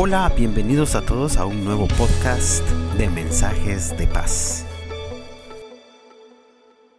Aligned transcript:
Hola, 0.00 0.32
bienvenidos 0.36 0.94
a 0.94 1.04
todos 1.04 1.38
a 1.38 1.44
un 1.44 1.64
nuevo 1.64 1.88
podcast 1.88 2.62
de 2.96 3.10
mensajes 3.10 3.98
de 3.98 4.06
paz. 4.06 4.64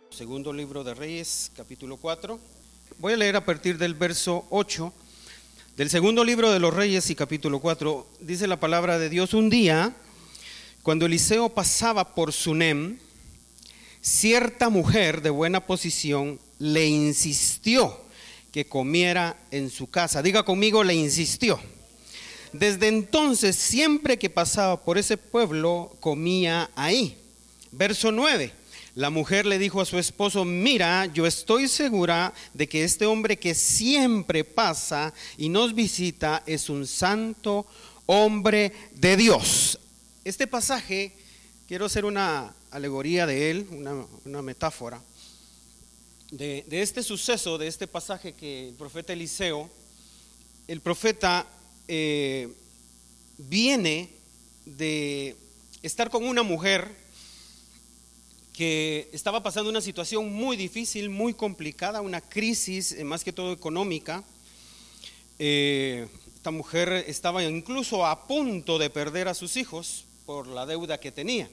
Segundo 0.10 0.52
libro 0.52 0.84
de 0.84 0.94
Reyes, 0.94 1.50
capítulo 1.56 1.96
4. 1.96 2.38
Voy 2.98 3.14
a 3.14 3.16
leer 3.16 3.38
a 3.38 3.46
partir 3.46 3.78
del 3.78 3.94
verso 3.94 4.46
8 4.50 4.92
del 5.78 5.90
segundo 5.90 6.26
libro 6.26 6.52
de 6.52 6.60
los 6.60 6.74
Reyes 6.74 7.10
y 7.10 7.16
capítulo 7.16 7.62
4. 7.62 8.06
Dice 8.20 8.48
la 8.48 8.60
palabra 8.60 9.00
de 9.00 9.08
Dios, 9.08 9.34
un 9.34 9.50
día, 9.50 9.96
cuando 10.84 11.06
Eliseo 11.06 11.48
pasaba 11.48 12.14
por 12.14 12.34
Sunem, 12.34 13.00
cierta 14.02 14.68
mujer 14.68 15.22
de 15.22 15.30
buena 15.30 15.66
posición 15.66 16.38
le 16.58 16.86
insistió 16.88 17.98
que 18.52 18.68
comiera 18.68 19.38
en 19.52 19.70
su 19.70 19.90
casa. 19.90 20.22
Diga 20.22 20.44
conmigo, 20.44 20.84
le 20.84 20.96
insistió. 20.96 21.62
Desde 22.54 22.88
entonces, 22.88 23.56
siempre 23.56 24.18
que 24.18 24.30
pasaba 24.30 24.84
por 24.84 24.98
ese 24.98 25.18
pueblo, 25.18 25.96
comía 26.00 26.70
ahí. 26.76 27.18
Verso 27.72 28.12
9. 28.12 28.54
La 28.96 29.12
mujer 29.12 29.46
le 29.46 29.60
dijo 29.60 29.80
a 29.80 29.86
su 29.86 30.00
esposo, 30.00 30.44
mira, 30.44 31.06
yo 31.06 31.28
estoy 31.28 31.68
segura 31.68 32.34
de 32.54 32.68
que 32.68 32.84
este 32.84 33.06
hombre 33.06 33.38
que 33.38 33.54
siempre 33.54 34.44
pasa 34.44 35.14
y 35.38 35.48
nos 35.48 35.76
visita 35.76 36.44
es 36.46 36.70
un 36.70 36.88
santo 36.88 37.68
hombre 38.08 38.74
de 38.96 39.16
Dios. 39.16 39.80
Este 40.26 40.48
pasaje, 40.48 41.14
quiero 41.68 41.86
hacer 41.86 42.04
una 42.04 42.54
alegoría 42.72 43.28
de 43.28 43.52
él, 43.52 43.68
una, 44.26 44.42
metáfora, 44.42 45.02
de, 46.32 46.66
de 46.68 46.82
este 46.82 47.04
suceso, 47.04 47.58
de 47.58 47.68
este 47.68 47.88
pasaje 47.88 48.34
que 48.34 48.70
el 48.70 48.74
profeta 48.74 49.14
Eliseo, 49.14 49.70
el 50.68 50.82
profeta 50.82 51.48
eh, 51.92 52.48
viene 53.40 54.10
de 54.64 55.36
estar 55.82 56.12
con 56.12 56.24
una 56.24 56.44
mujer 56.44 56.88
que 58.54 59.10
estaba 59.12 59.42
pasando 59.42 59.72
una 59.72 59.82
situación 59.82 60.32
muy 60.32 60.56
difícil, 60.56 61.10
muy 61.10 61.34
complicada, 61.34 62.02
una 62.02 62.22
crisis 62.22 62.92
eh, 62.92 63.04
más 63.04 63.24
que 63.24 63.34
todo 63.34 63.54
económica. 63.54 64.24
Eh, 65.40 66.08
esta 66.36 66.52
mujer 66.52 67.06
estaba 67.08 67.44
incluso 67.44 68.06
a 68.06 68.28
punto 68.28 68.78
de 68.78 68.92
perder 68.92 69.28
a 69.28 69.34
sus 69.34 69.58
hijos 69.58 70.06
por 70.28 70.46
la 70.46 70.68
deuda 70.68 71.00
que 71.00 71.12
tenía. 71.12 71.50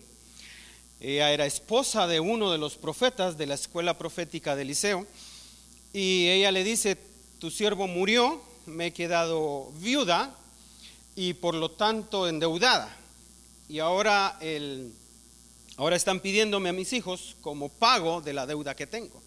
Ella 1.00 1.32
era 1.32 1.46
esposa 1.46 2.06
de 2.06 2.20
uno 2.20 2.52
de 2.52 2.58
los 2.58 2.76
profetas 2.76 3.38
de 3.38 3.46
la 3.46 3.54
escuela 3.54 3.96
profética 3.96 4.54
de 4.54 4.62
Eliseo 4.62 5.06
y 5.94 6.28
ella 6.28 6.52
le 6.52 6.62
dice, 6.62 6.98
tu 7.38 7.50
siervo 7.50 7.86
murió, 7.86 8.42
me 8.66 8.86
he 8.86 8.92
quedado 8.92 9.72
viuda 9.80 10.34
y 11.14 11.34
por 11.34 11.54
lo 11.54 11.70
tanto 11.70 12.28
endeudada. 12.28 12.94
Y 13.68 13.78
ahora, 13.78 14.36
el, 14.40 14.92
ahora 15.76 15.96
están 15.96 16.20
pidiéndome 16.20 16.68
a 16.68 16.72
mis 16.72 16.92
hijos 16.92 17.36
como 17.40 17.68
pago 17.68 18.20
de 18.20 18.32
la 18.32 18.46
deuda 18.46 18.76
que 18.76 18.86
tengo. 18.86 19.22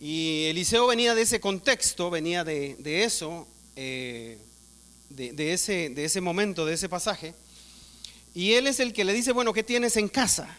Y 0.00 0.44
Eliseo 0.46 0.86
venía 0.86 1.14
de 1.14 1.22
ese 1.22 1.40
contexto, 1.40 2.10
venía 2.10 2.44
de, 2.44 3.04
eso, 3.04 3.46
eh, 3.76 4.38
de, 5.08 5.52
ese, 5.52 5.90
de 5.90 6.04
ese 6.04 6.20
momento, 6.20 6.66
de 6.66 6.74
ese 6.74 6.88
pasaje. 6.88 7.34
Y 8.34 8.54
él 8.54 8.66
es 8.66 8.80
el 8.80 8.92
que 8.92 9.04
le 9.04 9.12
dice, 9.12 9.32
bueno, 9.32 9.52
¿qué 9.52 9.62
tienes 9.62 9.96
en 9.96 10.08
casa? 10.08 10.58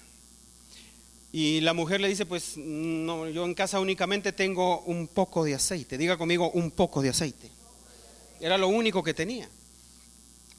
Y 1.31 1.61
la 1.61 1.73
mujer 1.73 1.99
le 1.99 2.07
dice, 2.07 2.25
pues 2.25 2.57
no, 2.57 3.27
yo 3.27 3.43
en 3.43 3.55
casa 3.55 3.79
únicamente 3.79 4.31
tengo 4.31 4.81
un 4.81 5.07
poco 5.07 5.43
de 5.43 5.55
aceite. 5.55 5.97
Diga 5.97 6.15
conmigo, 6.15 6.51
un 6.51 6.71
poco 6.71 7.01
de 7.01 7.09
aceite. 7.09 7.49
Era 8.43 8.57
lo 8.57 8.67
único 8.67 9.01
que 9.01 9.13
tenía. 9.13 9.47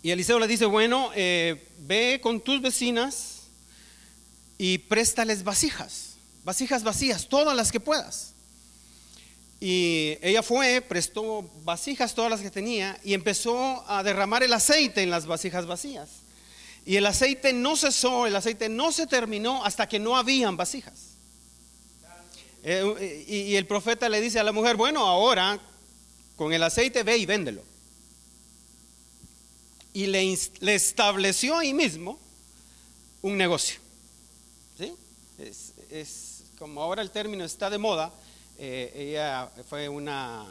Y 0.03 0.11
Eliseo 0.11 0.39
le 0.39 0.47
dice, 0.47 0.65
bueno, 0.65 1.11
eh, 1.15 1.69
ve 1.81 2.19
con 2.23 2.41
tus 2.41 2.63
vecinas 2.63 3.43
y 4.57 4.79
préstales 4.79 5.45
vasijas, 5.45 6.15
vasijas 6.45 6.83
vacías, 6.83 7.29
todas 7.29 7.55
las 7.55 7.71
que 7.71 7.81
puedas. 7.81 8.33
Y 9.61 10.17
ella 10.23 10.43
fue, 10.43 10.81
prestó 10.81 11.43
vasijas, 11.63 12.15
todas 12.15 12.31
las 12.31 12.41
que 12.41 12.51
tenía, 12.51 12.99
y 13.05 13.13
empezó 13.13 13.85
a 13.87 14.03
derramar 14.03 14.43
el 14.43 14.55
aceite 14.55 15.03
en 15.03 15.11
las 15.11 15.27
vasijas 15.27 15.67
vacías. 15.67 16.09
Y 16.87 16.97
el 16.97 17.05
aceite 17.05 17.53
no 17.53 17.77
cesó, 17.77 18.27
el 18.27 18.35
aceite 18.35 18.71
no 18.71 18.93
se 18.93 19.07
terminó 19.07 19.63
hasta 19.63 19.91
que 19.91 19.99
no 19.99 20.17
habían 20.17 20.57
vasijas. 20.57 21.19
Eh, 22.63 23.27
y 23.29 23.57
el 23.57 23.67
profeta 23.67 24.09
le 24.09 24.23
dice 24.23 24.41
a 24.41 24.43
la 24.43 24.53
mujer, 24.53 24.77
bueno, 24.77 25.07
ahora 25.07 25.61
con 26.37 26.55
el 26.55 26.63
aceite 26.63 27.03
ve 27.03 27.19
y 27.19 27.27
véndelo 27.27 27.74
y 29.95 30.07
le, 30.07 30.33
estableció 30.75 31.57
ahí 31.57 31.73
mismo 31.73 32.19
un 33.23 33.39
negocio. 33.39 33.81
¿Sí? 34.77 34.93
Es, 35.39 36.43
como 36.59 36.83
ahora 36.83 37.01
el 37.01 37.13
término 37.13 37.45
está 37.45 37.71
de 37.71 37.79
moda, 37.79 38.13
eh, 38.59 38.93
ella 39.13 39.49
fue 39.69 39.89
una 39.89 40.45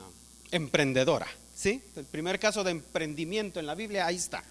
emprendedora. 0.50 1.28
¿sí? 1.54 1.82
El 1.98 2.06
primer 2.06 2.40
caso 2.40 2.64
de 2.64 2.72
emprendimiento 2.72 3.60
en 3.60 3.66
la 3.66 3.76
Biblia, 3.76 4.08
ahí 4.08 4.16
está. 4.16 4.44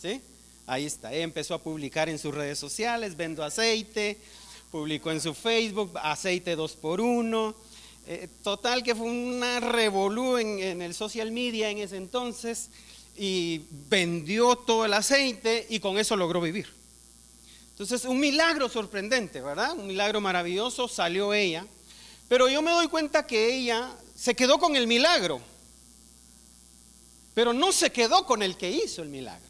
¿sí? 0.00 0.20
Ahí 0.66 0.84
está. 0.84 1.10
Ella 1.10 1.24
empezó 1.24 1.54
a 1.54 1.62
publicar 1.62 2.10
en 2.10 2.18
sus 2.18 2.34
redes 2.34 2.58
sociales, 2.58 3.16
vendo 3.16 3.42
aceite, 3.42 4.18
publicó 4.70 5.10
en 5.10 5.22
su 5.22 5.32
Facebook, 5.32 5.92
aceite 6.02 6.54
dos 6.54 6.76
por 6.76 7.00
uno. 7.00 7.54
Eh, 8.06 8.28
total 8.42 8.82
que 8.82 8.94
fue 8.94 9.06
una 9.06 9.60
revolú 9.60 10.36
en, 10.36 10.58
en 10.58 10.82
el 10.82 10.94
social 10.94 11.32
media 11.32 11.70
en 11.70 11.78
ese 11.78 11.96
entonces 11.96 12.68
y 13.18 13.66
vendió 13.88 14.54
todo 14.54 14.84
el 14.84 14.94
aceite 14.94 15.66
y 15.68 15.80
con 15.80 15.98
eso 15.98 16.16
logró 16.16 16.40
vivir. 16.40 16.72
Entonces, 17.72 18.04
un 18.04 18.20
milagro 18.20 18.68
sorprendente, 18.68 19.40
¿verdad? 19.40 19.72
Un 19.72 19.88
milagro 19.88 20.20
maravilloso, 20.20 20.88
salió 20.88 21.34
ella. 21.34 21.66
Pero 22.28 22.48
yo 22.48 22.62
me 22.62 22.70
doy 22.70 22.88
cuenta 22.88 23.26
que 23.26 23.54
ella 23.54 23.90
se 24.14 24.34
quedó 24.34 24.58
con 24.58 24.76
el 24.76 24.86
milagro, 24.86 25.40
pero 27.34 27.52
no 27.52 27.72
se 27.72 27.90
quedó 27.90 28.26
con 28.26 28.42
el 28.42 28.56
que 28.56 28.70
hizo 28.70 29.02
el 29.02 29.08
milagro. 29.08 29.48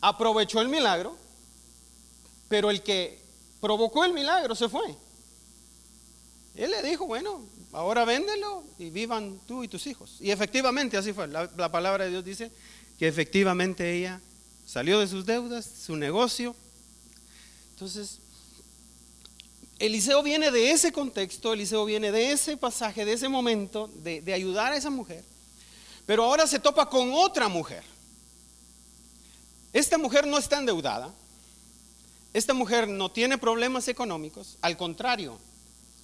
Aprovechó 0.00 0.60
el 0.60 0.68
milagro, 0.68 1.16
pero 2.48 2.70
el 2.70 2.82
que 2.82 3.20
provocó 3.60 4.04
el 4.04 4.12
milagro 4.12 4.54
se 4.54 4.68
fue. 4.68 4.96
Él 6.54 6.70
le 6.70 6.82
dijo, 6.82 7.06
bueno, 7.06 7.44
ahora 7.72 8.04
véndelo 8.04 8.64
y 8.78 8.90
vivan 8.90 9.40
tú 9.46 9.64
y 9.64 9.68
tus 9.68 9.86
hijos. 9.86 10.16
Y 10.20 10.30
efectivamente 10.30 10.96
así 10.96 11.12
fue. 11.12 11.28
La, 11.28 11.70
palabra 11.70 12.04
de 12.04 12.10
Dios 12.10 12.24
dice 12.24 12.50
que 12.98 13.08
efectivamente 13.08 13.96
ella 13.96 14.20
salió 14.66 15.00
de 15.00 15.06
sus 15.06 15.26
deudas, 15.26 15.64
su 15.64 15.96
negocio. 15.96 16.54
Entonces, 17.74 18.18
Eliseo 19.78 20.22
viene 20.22 20.50
de 20.50 20.72
ese 20.72 20.92
contexto, 20.92 21.52
Eliseo 21.52 21.84
viene 21.84 22.10
de 22.10 22.32
ese 22.32 22.56
pasaje, 22.56 23.04
de 23.04 23.12
ese 23.12 23.28
momento, 23.28 23.90
de, 24.02 24.20
de 24.20 24.34
ayudar 24.34 24.72
a 24.72 24.76
esa 24.76 24.90
mujer. 24.90 25.24
Pero 26.06 26.24
ahora 26.24 26.46
se 26.46 26.58
topa 26.58 26.88
con 26.88 27.12
otra 27.12 27.48
mujer. 27.48 27.84
Esta 29.72 29.98
mujer 29.98 30.26
no 30.26 30.38
está 30.38 30.58
endeudada. 30.58 31.14
Esta 32.32 32.54
mujer 32.54 32.88
no 32.88 33.10
tiene 33.10 33.38
problemas 33.38 33.88
económicos. 33.88 34.58
Al 34.60 34.76
contrario, 34.76 35.38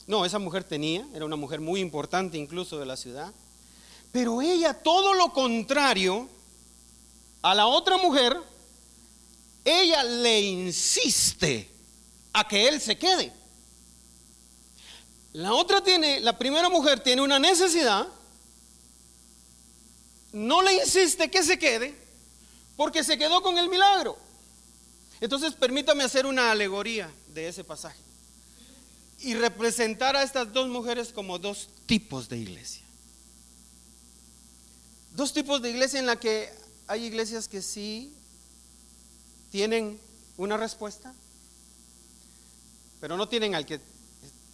no, 0.06 0.24
esa 0.24 0.38
mujer 0.38 0.64
tenía, 0.64 1.06
era 1.14 1.24
una 1.24 1.36
mujer 1.36 1.60
muy 1.60 1.80
importante 1.80 2.36
incluso 2.36 2.78
de 2.78 2.86
la 2.86 2.96
ciudad. 2.96 3.32
Pero 4.12 4.42
ella, 4.42 4.74
todo 4.74 5.14
lo 5.14 5.32
contrario 5.32 6.28
a 7.42 7.54
la 7.54 7.66
otra 7.66 7.96
mujer, 7.96 8.36
ella 9.64 10.04
le 10.04 10.40
insiste 10.40 11.70
a 12.32 12.46
que 12.46 12.68
él 12.68 12.80
se 12.80 12.98
quede. 12.98 13.32
La 15.32 15.54
otra 15.54 15.82
tiene, 15.82 16.20
la 16.20 16.38
primera 16.38 16.68
mujer 16.68 17.00
tiene 17.00 17.22
una 17.22 17.38
necesidad, 17.38 18.06
no 20.32 20.62
le 20.62 20.74
insiste 20.74 21.30
que 21.30 21.42
se 21.42 21.58
quede, 21.58 21.94
porque 22.76 23.02
se 23.02 23.16
quedó 23.16 23.42
con 23.42 23.56
el 23.56 23.68
milagro. 23.68 24.18
Entonces 25.20 25.54
permítame 25.54 26.04
hacer 26.04 26.26
una 26.26 26.50
alegoría 26.50 27.10
de 27.28 27.48
ese 27.48 27.64
pasaje 27.64 28.03
y 29.24 29.34
representar 29.34 30.16
a 30.16 30.22
estas 30.22 30.52
dos 30.52 30.68
mujeres 30.68 31.12
como 31.12 31.38
dos 31.38 31.68
tipos 31.86 32.28
de 32.28 32.38
iglesia. 32.38 32.82
Dos 35.14 35.32
tipos 35.32 35.62
de 35.62 35.70
iglesia 35.70 35.98
en 35.98 36.06
la 36.06 36.16
que 36.16 36.52
hay 36.86 37.04
iglesias 37.04 37.48
que 37.48 37.62
sí 37.62 38.12
tienen 39.50 39.98
una 40.36 40.56
respuesta, 40.56 41.14
pero 43.00 43.16
no 43.16 43.28
tienen 43.28 43.54
al 43.54 43.64
que 43.64 43.80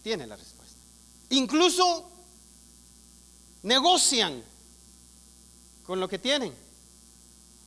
tiene 0.02 0.26
la 0.26 0.36
respuesta. 0.36 0.76
Incluso 1.30 2.10
negocian 3.62 4.42
con 5.84 5.98
lo 5.98 6.08
que 6.08 6.18
tienen, 6.18 6.54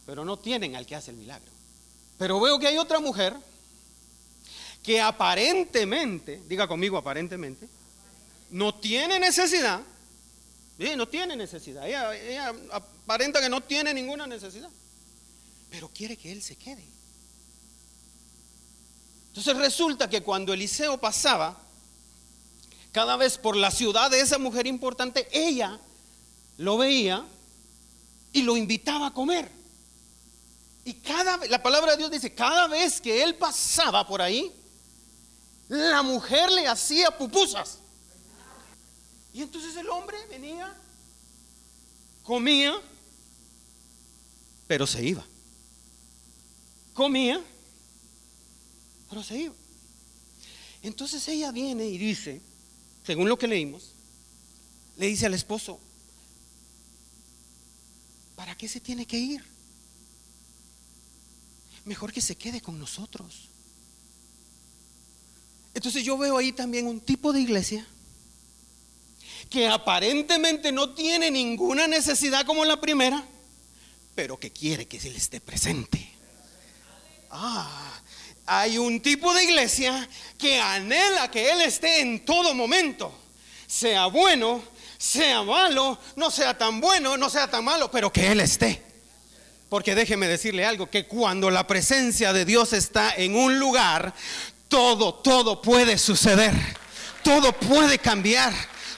pero 0.05 0.23
no 0.23 0.37
tienen 0.37 0.75
al 0.75 0.85
que 0.85 0.95
hace 0.95 1.11
el 1.11 1.17
milagro. 1.17 1.51
Pero 2.17 2.39
veo 2.39 2.59
que 2.59 2.67
hay 2.67 2.77
otra 2.77 2.99
mujer 2.99 3.35
que 4.83 4.99
aparentemente, 4.99 6.41
diga 6.47 6.67
conmigo 6.67 6.97
aparentemente, 6.97 7.67
no 8.51 8.75
tiene 8.75 9.19
necesidad, 9.19 9.81
no 10.97 11.07
tiene 11.07 11.35
necesidad. 11.35 11.87
Ella, 11.87 12.15
ella 12.15 12.53
aparenta 12.71 13.39
que 13.41 13.49
no 13.49 13.61
tiene 13.61 13.93
ninguna 13.93 14.27
necesidad. 14.27 14.69
Pero 15.69 15.89
quiere 15.89 16.17
que 16.17 16.31
él 16.31 16.43
se 16.43 16.55
quede. 16.55 16.83
Entonces 19.29 19.57
resulta 19.57 20.09
que 20.09 20.21
cuando 20.21 20.53
Eliseo 20.53 20.99
pasaba, 20.99 21.59
cada 22.91 23.15
vez 23.15 23.37
por 23.37 23.55
la 23.55 23.71
ciudad 23.71 24.11
de 24.11 24.19
esa 24.19 24.37
mujer 24.37 24.67
importante, 24.67 25.27
ella 25.31 25.79
lo 26.57 26.77
veía 26.77 27.25
y 28.33 28.43
lo 28.43 28.57
invitaba 28.57 29.07
a 29.07 29.13
comer. 29.13 29.49
Y 30.85 30.93
cada 30.95 31.37
la 31.47 31.63
palabra 31.63 31.91
de 31.91 31.97
Dios 31.97 32.11
dice, 32.11 32.35
cada 32.35 32.67
vez 32.67 32.99
que 33.01 33.23
él 33.23 33.35
pasaba 33.35 34.05
por 34.05 34.21
ahí, 34.21 34.51
la 35.73 36.03
mujer 36.03 36.51
le 36.51 36.67
hacía 36.67 37.09
pupusas. 37.17 37.79
Y 39.33 39.41
entonces 39.41 39.75
el 39.75 39.89
hombre 39.89 40.17
venía, 40.27 40.71
comía, 42.21 42.79
pero 44.67 44.85
se 44.85 45.03
iba. 45.03 45.25
Comía, 46.93 47.43
pero 49.09 49.23
se 49.23 49.35
iba. 49.35 49.55
Entonces 50.83 51.27
ella 51.27 51.51
viene 51.51 51.87
y 51.87 51.97
dice, 51.97 52.39
según 53.03 53.27
lo 53.27 53.39
que 53.39 53.47
leímos, 53.47 53.93
le 54.97 55.07
dice 55.07 55.25
al 55.25 55.33
esposo, 55.33 55.79
¿para 58.35 58.55
qué 58.55 58.67
se 58.67 58.79
tiene 58.79 59.07
que 59.07 59.17
ir? 59.17 59.43
Mejor 61.85 62.13
que 62.13 62.21
se 62.21 62.35
quede 62.35 62.61
con 62.61 62.77
nosotros. 62.77 63.49
Entonces 65.73 66.03
yo 66.03 66.17
veo 66.17 66.37
ahí 66.37 66.51
también 66.51 66.87
un 66.87 66.99
tipo 66.99 67.33
de 67.33 67.41
iglesia 67.41 67.85
que 69.49 69.67
aparentemente 69.67 70.71
no 70.71 70.91
tiene 70.91 71.29
ninguna 71.29 71.87
necesidad 71.87 72.45
como 72.45 72.65
la 72.65 72.79
primera, 72.79 73.23
pero 74.15 74.39
que 74.39 74.51
quiere 74.51 74.87
que 74.87 74.99
se 74.99 75.09
le 75.09 75.17
esté 75.17 75.39
presente. 75.39 76.09
Ah, 77.29 78.01
hay 78.45 78.77
un 78.77 79.01
tipo 79.01 79.33
de 79.33 79.43
iglesia 79.43 80.07
que 80.37 80.59
anhela 80.59 81.29
que 81.31 81.51
Él 81.51 81.61
esté 81.61 82.01
en 82.01 82.25
todo 82.25 82.53
momento, 82.53 83.13
sea 83.67 84.07
bueno, 84.07 84.63
sea 84.97 85.43
malo, 85.43 85.99
no 86.15 86.31
sea 86.31 86.57
tan 86.57 86.79
bueno, 86.79 87.17
no 87.17 87.29
sea 87.29 87.49
tan 87.49 87.63
malo, 87.63 87.89
pero 87.91 88.11
que 88.11 88.31
Él 88.31 88.39
esté. 88.39 88.81
Porque 89.69 89.95
déjeme 89.95 90.27
decirle 90.27 90.65
algo, 90.65 90.89
que 90.89 91.07
cuando 91.07 91.49
la 91.49 91.65
presencia 91.65 92.31
de 92.31 92.45
Dios 92.45 92.73
está 92.73 93.13
en 93.15 93.35
un 93.35 93.57
lugar, 93.57 94.13
todo, 94.73 95.13
todo 95.13 95.61
puede 95.61 95.99
suceder, 95.99 96.51
todo 97.23 97.53
puede 97.53 97.99
cambiar, 97.99 98.51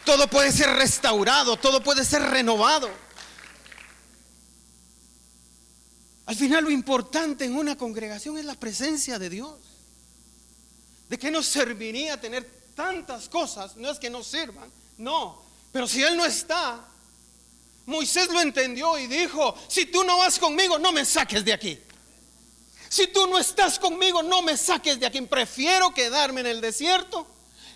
todo 0.06 0.26
puede 0.30 0.54
ser 0.54 0.70
restaurado, 0.70 1.58
todo 1.58 1.84
puede 1.84 2.06
ser 2.06 2.22
renovado. 2.22 2.90
Al 6.28 6.36
final 6.38 6.64
lo 6.64 6.70
importante 6.70 7.44
en 7.44 7.58
una 7.58 7.78
congregación 7.78 8.38
es 8.38 8.46
la 8.46 8.56
presencia 8.56 9.20
de 9.20 9.30
Dios. 9.30 9.54
¿De 11.10 11.20
qué 11.20 11.30
nos 11.30 11.46
serviría 11.46 12.22
tener 12.22 12.50
tantas 12.74 13.28
cosas? 13.28 13.76
No 13.76 13.92
es 13.92 14.00
que 14.00 14.10
no 14.10 14.24
sirvan, 14.24 14.72
no. 14.98 15.44
Pero 15.74 15.90
si 15.90 16.02
Él 16.02 16.16
no 16.16 16.26
está, 16.26 16.88
Moisés 17.86 18.30
lo 18.30 18.40
entendió 18.40 18.98
y 18.98 19.08
dijo, 19.08 19.54
si 19.68 19.88
tú 19.88 20.06
no 20.06 20.20
vas 20.20 20.40
conmigo, 20.40 20.80
no 20.80 20.94
me 20.94 21.04
saques 21.04 21.44
de 21.44 21.52
aquí. 21.52 21.78
Si 22.96 23.08
tú 23.08 23.28
no 23.28 23.38
estás 23.38 23.78
conmigo, 23.78 24.24
no 24.24 24.42
me 24.42 24.56
saques 24.56 24.98
de 24.98 25.06
aquí. 25.06 25.20
Prefiero 25.20 25.94
quedarme 25.94 26.40
en 26.40 26.48
el 26.48 26.62
desierto 26.62 27.28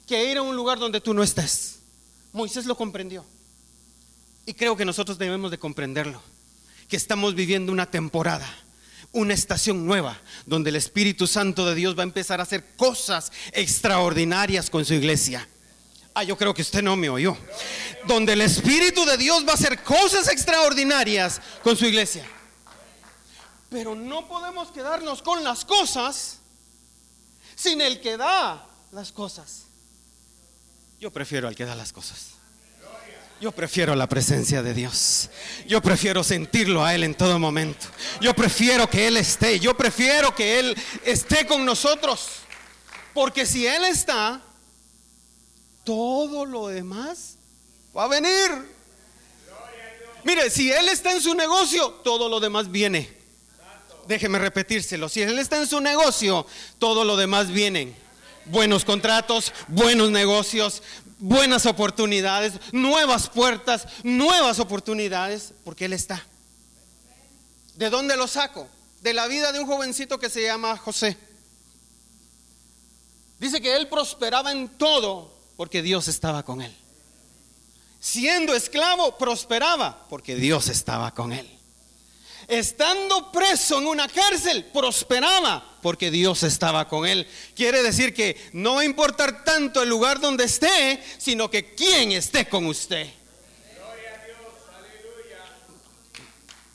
que 0.08 0.32
ir 0.32 0.38
a 0.38 0.42
un 0.42 0.56
lugar 0.56 0.80
donde 0.80 1.02
tú 1.02 1.14
no 1.14 1.22
estés. 1.22 1.80
Moisés 2.32 2.66
lo 2.66 2.78
comprendió. 2.78 3.26
Y 4.46 4.54
creo 4.54 4.78
que 4.78 4.86
nosotros 4.86 5.18
debemos 5.18 5.52
de 5.52 5.60
comprenderlo 5.60 6.24
que 6.88 6.96
estamos 6.96 7.36
viviendo 7.36 7.74
una 7.74 7.92
temporada, 7.92 8.48
una 9.12 9.34
estación 9.34 9.86
nueva, 9.86 10.18
donde 10.46 10.70
el 10.70 10.78
Espíritu 10.78 11.28
Santo 11.28 11.66
de 11.66 11.76
Dios 11.76 11.98
va 11.98 12.04
a 12.04 12.04
empezar 12.04 12.40
a 12.40 12.44
hacer 12.44 12.78
cosas 12.78 13.34
extraordinarias 13.52 14.70
con 14.70 14.86
su 14.86 14.94
iglesia. 14.94 15.46
Ah, 16.14 16.24
yo 16.24 16.38
creo 16.38 16.54
que 16.54 16.62
usted 16.62 16.82
no 16.82 16.96
me 16.96 17.10
oyó. 17.10 17.36
Donde 18.08 18.32
el 18.32 18.40
Espíritu 18.40 19.04
de 19.04 19.18
Dios 19.18 19.46
va 19.46 19.52
a 19.52 19.56
hacer 19.56 19.84
cosas 19.84 20.30
extraordinarias 20.30 21.42
con 21.62 21.76
su 21.76 21.86
iglesia. 21.86 22.26
Pero 23.70 23.96
no 23.96 24.28
podemos 24.28 24.72
quedarnos 24.72 25.22
con 25.22 25.44
las 25.44 25.64
cosas 25.64 26.40
sin 27.56 27.82
el 27.82 28.02
que 28.02 28.18
da 28.18 28.66
las 28.92 29.12
cosas. 29.12 29.66
Yo 31.00 31.12
prefiero 31.12 31.48
al 31.48 31.56
que 31.56 31.66
da 31.66 31.76
las 31.76 31.94
cosas. 31.94 32.40
Yo 33.42 33.54
prefiero 33.54 33.96
la 33.96 34.08
presencia 34.08 34.62
de 34.62 34.74
Dios. 34.74 35.30
Yo 35.66 35.82
prefiero 35.82 36.24
sentirlo 36.24 36.84
a 36.84 36.94
Él 36.94 37.04
en 37.04 37.16
todo 37.16 37.40
momento. 37.40 37.88
Yo 38.20 38.34
prefiero 38.34 38.90
que 38.90 39.08
Él 39.08 39.16
esté. 39.16 39.60
Yo 39.60 39.78
prefiero 39.78 40.36
que 40.36 40.60
Él 40.60 40.76
esté 41.06 41.48
con 41.48 41.64
nosotros. 41.64 42.28
Porque 43.14 43.46
si 43.46 43.66
Él 43.66 43.86
está, 43.86 44.42
todo 45.86 46.46
lo 46.46 46.68
demás 46.68 47.38
va 47.96 48.06
a 48.06 48.08
venir. 48.08 48.80
Mire, 50.26 50.50
si 50.50 50.70
Él 50.72 50.90
está 50.90 51.14
en 51.14 51.22
su 51.22 51.34
negocio, 51.34 51.92
todo 52.04 52.28
lo 52.28 52.42
demás 52.42 52.70
viene. 52.70 53.19
Déjeme 54.10 54.40
repetírselo. 54.40 55.08
Si 55.08 55.22
Él 55.22 55.38
está 55.38 55.58
en 55.58 55.68
su 55.68 55.80
negocio, 55.80 56.48
todo 56.80 57.06
lo 57.06 57.16
demás 57.16 57.52
viene. 57.52 57.94
Buenos 58.46 58.84
contratos, 58.84 59.54
buenos 59.68 60.10
negocios, 60.10 60.82
buenas 61.20 61.68
oportunidades, 61.68 62.54
nuevas 62.72 63.30
puertas, 63.30 63.86
nuevas 64.02 64.58
oportunidades, 64.58 65.54
porque 65.64 65.86
Él 65.86 65.94
está. 65.94 66.26
¿De 67.76 67.92
dónde 67.92 68.18
lo 68.18 68.28
saco? 68.28 68.68
De 69.02 69.14
la 69.14 69.28
vida 69.28 69.52
de 69.52 69.60
un 69.60 69.68
jovencito 69.68 70.18
que 70.18 70.32
se 70.32 70.42
llama 70.42 70.76
José. 70.76 71.16
Dice 73.38 73.62
que 73.62 73.76
él 73.76 73.88
prosperaba 73.90 74.52
en 74.52 74.70
todo 74.70 75.38
porque 75.56 75.84
Dios 75.84 76.08
estaba 76.08 76.42
con 76.42 76.64
él. 76.64 76.76
Siendo 78.00 78.56
esclavo, 78.56 79.20
prosperaba 79.20 80.08
porque 80.10 80.36
Dios 80.36 80.68
estaba 80.68 81.14
con 81.14 81.32
él. 81.32 81.59
Estando 82.50 83.32
preso 83.32 83.78
en 83.78 83.86
una 83.86 84.08
cárcel, 84.08 84.66
prosperaba 84.66 85.78
porque 85.84 86.10
Dios 86.10 86.42
estaba 86.42 86.88
con 86.88 87.06
él. 87.06 87.28
Quiere 87.56 87.84
decir 87.84 88.12
que 88.12 88.36
no 88.54 88.76
va 88.76 88.82
a 88.82 88.86
importar 88.86 89.44
tanto 89.44 89.84
el 89.84 89.90
lugar 89.90 90.20
donde 90.20 90.46
esté, 90.46 91.04
sino 91.20 91.50
que 91.52 91.76
quién 91.76 92.12
esté 92.12 92.50
con 92.50 92.66
usted. 92.66 93.08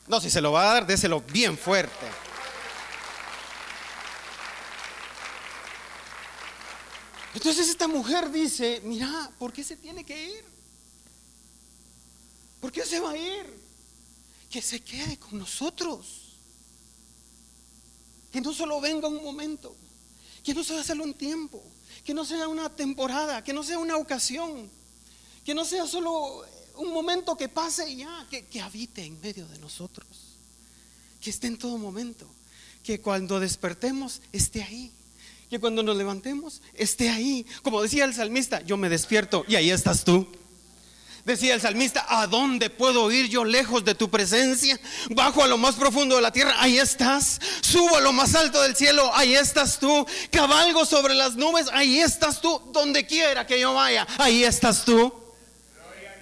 No, 0.07 0.21
si 0.21 0.29
se 0.29 0.39
lo 0.39 0.53
va 0.53 0.61
a 0.61 0.73
dar, 0.75 0.87
déselo 0.87 1.19
bien 1.19 1.57
fuerte. 1.57 2.05
Entonces 7.33 7.67
esta 7.67 7.89
mujer 7.89 8.31
dice, 8.31 8.79
mira, 8.85 9.29
¿por 9.37 9.51
qué 9.51 9.61
se 9.61 9.75
tiene 9.75 10.05
que 10.05 10.23
ir? 10.23 10.45
¿Por 12.61 12.71
qué 12.71 12.85
se 12.85 13.01
va 13.01 13.11
a 13.11 13.17
ir? 13.17 13.64
Que 14.55 14.61
se 14.61 14.79
quede 14.79 15.19
con 15.19 15.37
nosotros. 15.37 16.37
Que 18.31 18.39
no 18.39 18.53
solo 18.53 18.79
venga 18.79 19.09
un 19.09 19.21
momento, 19.21 19.75
que 20.45 20.53
no 20.53 20.63
sea 20.63 20.81
solo 20.81 21.03
un 21.03 21.13
tiempo, 21.13 21.61
que 22.05 22.13
no 22.13 22.23
sea 22.23 22.47
una 22.47 22.73
temporada, 22.73 23.43
que 23.43 23.51
no 23.51 23.63
sea 23.63 23.79
una 23.79 23.97
ocasión, 23.97 24.69
que 25.43 25.53
no 25.53 25.65
sea 25.65 25.85
solo 25.85 26.45
un 26.77 26.93
momento 26.93 27.35
que 27.35 27.49
pase 27.49 27.89
y 27.89 27.97
ya, 27.97 28.27
que, 28.29 28.45
que 28.45 28.61
habite 28.61 29.03
en 29.03 29.19
medio 29.19 29.45
de 29.45 29.59
nosotros, 29.59 30.07
que 31.19 31.31
esté 31.31 31.47
en 31.47 31.57
todo 31.57 31.77
momento, 31.77 32.25
que 32.81 33.01
cuando 33.01 33.41
despertemos 33.41 34.21
esté 34.31 34.63
ahí, 34.63 34.89
que 35.49 35.59
cuando 35.59 35.83
nos 35.83 35.97
levantemos 35.97 36.61
esté 36.75 37.09
ahí. 37.09 37.45
Como 37.61 37.81
decía 37.81 38.05
el 38.05 38.13
salmista, 38.13 38.61
yo 38.61 38.77
me 38.77 38.87
despierto 38.87 39.43
y 39.49 39.55
ahí 39.55 39.69
estás 39.69 40.05
tú. 40.05 40.25
Decía 41.25 41.55
el 41.55 41.61
salmista, 41.61 42.05
¿a 42.07 42.27
dónde 42.27 42.69
puedo 42.69 43.11
ir 43.11 43.27
yo 43.27 43.43
lejos 43.43 43.83
de 43.83 43.95
tu 43.95 44.11
presencia? 44.11 44.79
Bajo 45.09 45.43
a 45.43 45.47
lo 45.47 45.57
más 45.57 45.73
profundo 45.73 46.15
de 46.15 46.21
la 46.21 46.31
tierra, 46.31 46.53
ahí 46.59 46.77
estás. 46.77 47.41
Subo 47.61 47.95
a 47.95 47.99
lo 47.99 48.13
más 48.13 48.35
alto 48.35 48.61
del 48.61 48.75
cielo, 48.75 49.09
ahí 49.11 49.33
estás 49.33 49.79
tú. 49.79 50.05
Cabalgo 50.29 50.85
sobre 50.85 51.15
las 51.15 51.35
nubes, 51.35 51.65
ahí 51.73 51.97
estás 51.97 52.41
tú. 52.41 52.61
Donde 52.71 53.07
quiera 53.07 53.47
que 53.47 53.59
yo 53.59 53.73
vaya, 53.73 54.05
ahí 54.19 54.43
estás 54.43 54.85
tú. 54.85 55.11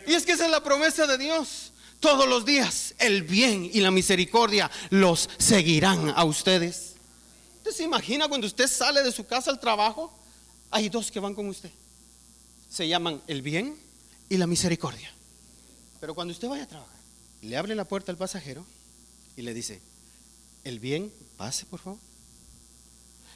Y 0.08 0.14
es 0.14 0.26
que 0.26 0.32
esa 0.32 0.46
es 0.46 0.52
la 0.52 0.64
promesa 0.64 1.06
de 1.06 1.18
Dios. 1.18 1.74
Todos 2.00 2.26
los 2.26 2.46
días 2.46 2.96
el 2.98 3.24
bien 3.24 3.70
y 3.74 3.82
la 3.82 3.92
misericordia 3.92 4.72
los 4.90 5.30
seguirán 5.38 6.14
a 6.16 6.24
ustedes. 6.24 6.94
¿Usted 7.58 7.72
se 7.72 7.84
imagina 7.84 8.30
cuando 8.30 8.48
usted 8.48 8.70
sale 8.70 9.04
de 9.04 9.12
su 9.12 9.26
casa 9.26 9.52
al 9.52 9.60
trabajo? 9.60 10.18
Hay 10.72 10.88
dos 10.88 11.12
que 11.12 11.20
van 11.20 11.36
con 11.36 11.50
usted. 11.50 11.72
Se 12.70 12.88
llaman 12.88 13.22
el 13.28 13.42
bien 13.42 13.83
y 14.34 14.38
la 14.38 14.48
misericordia. 14.48 15.14
Pero 16.00 16.16
cuando 16.16 16.32
usted 16.32 16.48
vaya 16.50 16.64
a 16.64 16.68
trabajar, 16.68 16.98
le 17.44 17.56
abre 17.56 17.76
la 17.76 17.86
puerta 17.86 18.12
al 18.12 18.18
pasajero 18.18 18.66
y 19.38 19.44
le 19.44 19.54
dice, 19.54 19.80
el 20.64 20.80
bien, 20.80 21.14
pase 21.38 21.68
por 21.68 21.80
favor. 21.80 22.00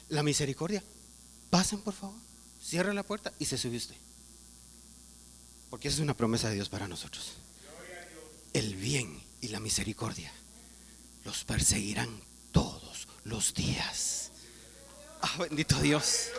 La 0.08 0.24
misericordia, 0.24 0.82
pasen 1.50 1.82
por 1.82 1.94
favor. 1.94 2.16
Cierra 2.60 2.92
la 2.92 3.04
puerta 3.04 3.32
y 3.38 3.44
se 3.44 3.56
sube 3.56 3.76
usted. 3.76 3.94
Porque 5.70 5.86
esa 5.86 5.98
es 5.98 6.02
una 6.02 6.16
promesa 6.16 6.48
de 6.48 6.56
Dios 6.56 6.68
para 6.68 6.88
nosotros. 6.88 7.34
el 8.52 8.74
bien 8.74 9.22
y 9.40 9.48
la 9.48 9.60
misericordia 9.60 10.32
los 11.24 11.44
perseguirán 11.44 12.10
todos 12.50 13.06
los 13.22 13.54
días. 13.54 14.32
Ah, 15.22 15.36
bendito 15.38 15.78
Dios. 15.80 16.30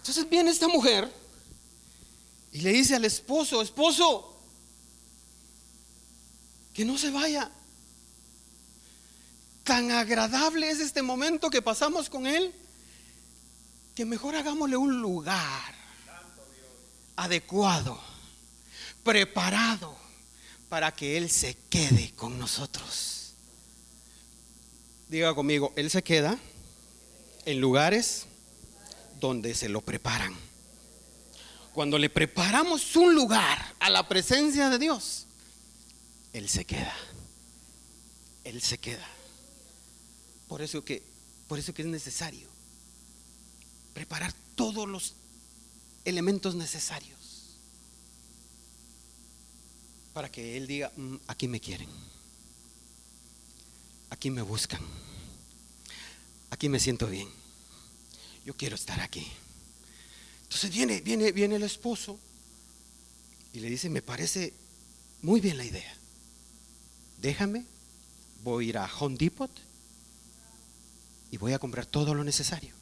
Entonces 0.00 0.28
viene 0.30 0.50
esta 0.50 0.66
mujer 0.66 1.12
y 2.52 2.62
le 2.62 2.72
dice 2.72 2.96
al 2.96 3.04
esposo, 3.04 3.60
esposo, 3.60 4.34
que 6.72 6.86
no 6.86 6.96
se 6.96 7.10
vaya. 7.10 7.50
Tan 9.62 9.90
agradable 9.90 10.70
es 10.70 10.80
este 10.80 11.02
momento 11.02 11.50
que 11.50 11.60
pasamos 11.60 12.08
con 12.08 12.26
él, 12.26 12.54
que 13.94 14.06
mejor 14.06 14.34
hagámosle 14.36 14.78
un 14.78 15.02
lugar 15.02 15.74
adecuado, 17.16 18.00
preparado 19.04 19.94
para 20.70 20.92
que 20.92 21.18
Él 21.18 21.28
se 21.28 21.58
quede 21.68 22.12
con 22.16 22.38
nosotros. 22.38 23.34
Diga 25.08 25.34
conmigo, 25.34 25.74
Él 25.76 25.90
se 25.90 26.02
queda 26.02 26.38
en 27.44 27.60
lugares 27.60 28.26
donde 29.20 29.54
se 29.54 29.68
lo 29.68 29.82
preparan. 29.82 30.34
Cuando 31.72 31.98
le 31.98 32.10
preparamos 32.10 32.96
un 32.96 33.14
lugar 33.14 33.74
a 33.78 33.90
la 33.90 34.08
presencia 34.08 34.68
de 34.70 34.78
Dios, 34.78 35.26
Él 36.32 36.48
se 36.48 36.64
queda. 36.64 36.94
Él 38.44 38.60
se 38.62 38.78
queda. 38.78 39.06
Por 40.48 40.62
eso 40.62 40.84
que, 40.84 41.02
por 41.46 41.58
eso 41.58 41.72
que 41.72 41.82
es 41.82 41.88
necesario 41.88 42.48
preparar 43.94 44.32
todos 44.56 44.88
los 44.88 45.14
elementos 46.04 46.54
necesarios 46.54 47.18
para 50.12 50.30
que 50.30 50.56
Él 50.56 50.66
diga, 50.66 50.90
mm, 50.96 51.16
aquí 51.28 51.48
me 51.48 51.60
quieren, 51.60 51.88
aquí 54.10 54.30
me 54.30 54.42
buscan, 54.42 54.80
aquí 56.50 56.68
me 56.68 56.80
siento 56.80 57.06
bien, 57.06 57.28
yo 58.44 58.56
quiero 58.56 58.74
estar 58.74 59.00
aquí. 59.00 59.26
Entonces 60.44 60.70
viene, 60.70 61.00
viene, 61.00 61.32
viene 61.32 61.56
el 61.56 61.62
esposo 61.62 62.18
y 63.52 63.60
le 63.60 63.70
dice, 63.70 63.88
me 63.88 64.02
parece 64.02 64.52
muy 65.22 65.40
bien 65.40 65.56
la 65.56 65.64
idea, 65.64 65.94
déjame, 67.20 67.64
voy 68.42 68.66
a 68.66 68.68
ir 68.68 68.78
a 68.78 68.90
Home 68.98 69.16
Depot 69.16 69.50
y 71.30 71.36
voy 71.36 71.52
a 71.52 71.58
comprar 71.58 71.86
todo 71.86 72.14
lo 72.14 72.24
necesario. 72.24 72.74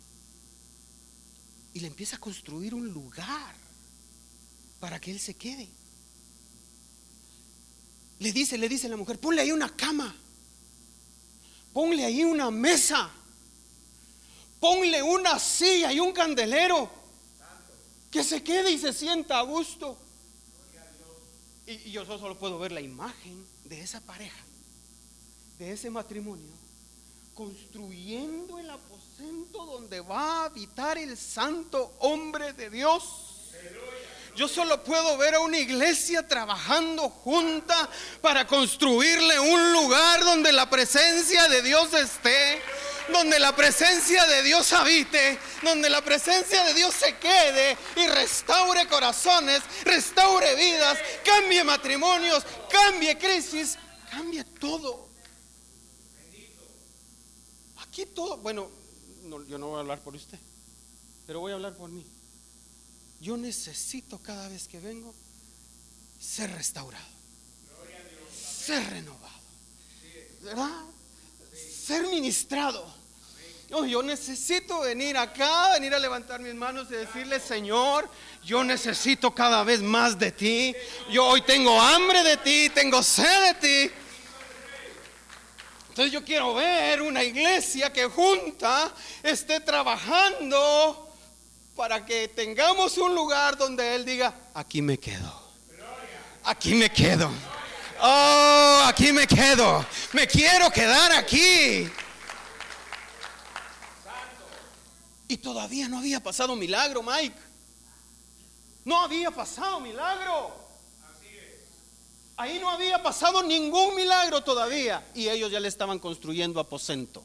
Y 1.74 1.80
le 1.80 1.88
empieza 1.88 2.16
a 2.16 2.20
construir 2.20 2.74
un 2.74 2.88
lugar 2.88 3.54
para 4.80 5.00
que 5.00 5.10
él 5.10 5.20
se 5.20 5.34
quede. 5.34 5.68
Le 8.20 8.32
dice, 8.32 8.58
le 8.58 8.68
dice 8.68 8.88
la 8.88 8.96
mujer, 8.96 9.18
ponle 9.18 9.42
ahí 9.42 9.52
una 9.52 9.68
cama, 9.74 10.14
ponle 11.72 12.04
ahí 12.04 12.24
una 12.24 12.50
mesa, 12.50 13.10
ponle 14.60 15.02
una 15.02 15.38
silla 15.38 15.92
y 15.92 16.00
un 16.00 16.12
candelero, 16.12 16.90
que 18.10 18.24
se 18.24 18.42
quede 18.42 18.70
y 18.70 18.78
se 18.78 18.92
sienta 18.92 19.38
a 19.38 19.42
gusto. 19.42 19.96
Y, 21.66 21.90
yo 21.90 22.04
solo 22.06 22.38
puedo 22.38 22.58
ver 22.58 22.72
la 22.72 22.80
imagen 22.80 23.46
de 23.64 23.80
esa 23.80 24.00
pareja, 24.00 24.42
de 25.58 25.72
ese 25.72 25.90
matrimonio, 25.90 26.50
construyendo 27.34 28.58
el 28.58 28.70
aposento 28.70 29.66
donde 29.66 30.00
va 30.00 30.42
a 30.42 30.44
habitar 30.46 30.96
el 30.96 31.16
santo 31.16 31.92
hombre 32.00 32.52
de 32.54 32.70
Dios. 32.70 33.52
Yo 34.37 34.47
solo 34.47 34.82
puedo 34.85 35.16
ver 35.16 35.35
a 35.35 35.40
una 35.40 35.58
iglesia 35.58 36.26
trabajando 36.26 37.08
junta 37.08 37.88
para 38.20 38.47
construirle 38.47 39.40
un 39.40 39.73
lugar 39.73 40.25
donde 40.25 40.52
la 40.52 40.68
presencia 40.70 41.49
de 41.49 41.62
Dios 41.62 41.92
esté, 41.94 42.62
donde 43.12 43.38
la 43.38 43.56
presencia 43.56 44.26
de 44.26 44.42
Dios 44.42 44.73
habite, 44.73 45.38
donde 45.62 45.90
la 45.90 46.02
presencia 46.02 46.62
de 46.64 46.75
Dios 46.75 46.94
se 46.94 47.16
quede 47.16 47.76
y 47.97 48.06
restaure 48.06 48.87
corazones, 48.87 49.62
restaure 49.85 50.54
vidas, 50.54 50.99
cambie 51.25 51.64
matrimonios, 51.64 52.44
cambie 52.70 53.18
crisis, 53.18 53.76
cambie 54.11 54.44
todo. 54.44 55.08
Aquí 57.78 58.06
todo, 58.06 58.37
bueno, 58.37 58.70
yo 59.49 59.58
no 59.58 59.68
voy 59.68 59.76
a 59.78 59.80
hablar 59.80 60.00
por 60.00 60.14
usted, 60.14 60.38
pero 61.26 61.40
voy 61.40 61.52
a 61.52 61.56
hablar 61.56 61.75
por 61.75 61.90
mí 61.90 62.04
yo 63.20 63.37
necesito 63.37 64.18
cada 64.18 64.48
vez 64.48 64.68
que 64.68 64.78
vengo 64.78 65.14
ser 66.20 66.50
restaurado, 66.52 67.04
ser 68.40 68.84
renovado, 68.90 69.40
¿verdad? 70.42 70.82
Ser 71.87 72.06
ministrado. 72.08 72.87
yo 73.70 74.02
necesito 74.02 74.80
venir 74.80 75.16
acá, 75.16 75.72
venir 75.72 75.94
a 75.94 75.98
levantar 75.98 76.40
mis 76.40 76.54
manos 76.54 76.88
y 76.90 76.94
decirle, 76.94 77.40
Señor, 77.40 78.08
yo 78.44 78.62
necesito 78.64 79.34
cada 79.34 79.64
vez 79.64 79.80
más 79.80 80.18
de 80.18 80.32
ti. 80.32 80.75
Yo 81.10 81.26
hoy 81.26 81.42
tengo 81.42 81.80
hambre 81.80 82.22
de 82.22 82.37
ti, 82.38 82.70
tengo 82.70 83.02
sed 83.02 83.54
de 83.54 83.54
ti. 83.54 83.94
Entonces 85.88 86.12
yo 86.12 86.25
quiero 86.25 86.54
ver 86.54 87.02
una 87.02 87.25
iglesia 87.25 87.92
que 87.92 88.06
junta 88.06 88.94
esté 89.22 89.60
trabajando 89.60 91.07
para 91.78 92.04
que 92.04 92.26
tengamos 92.26 92.99
un 92.99 93.14
lugar 93.14 93.56
donde 93.56 93.94
Él 93.94 94.04
diga, 94.04 94.35
aquí 94.52 94.82
me 94.82 94.99
quedo. 94.99 95.32
Aquí 96.42 96.75
me 96.75 96.90
quedo. 96.90 97.30
Oh, 98.02 98.82
aquí 98.85 99.12
me 99.12 99.28
quedo. 99.28 99.87
Me 100.12 100.26
quiero 100.26 100.73
quedar 100.73 101.12
aquí. 101.12 101.88
Y 105.28 105.37
todavía 105.37 105.88
no 105.88 105.99
había 105.99 106.20
pasado 106.20 106.56
milagro, 106.56 107.00
Mike. 107.00 107.38
No 108.85 109.00
había 109.00 109.30
pasado 109.30 109.78
milagro. 109.78 110.56
Ahí 112.38 112.58
no 112.58 112.70
había 112.70 113.00
pasado 113.00 113.44
ningún 113.44 113.94
milagro 113.94 114.42
todavía. 114.42 115.06
Y 115.14 115.28
ellos 115.28 115.52
ya 115.52 115.61
le 115.61 115.68
estaban 115.68 116.00
construyendo 116.00 116.58
aposento. 116.58 117.23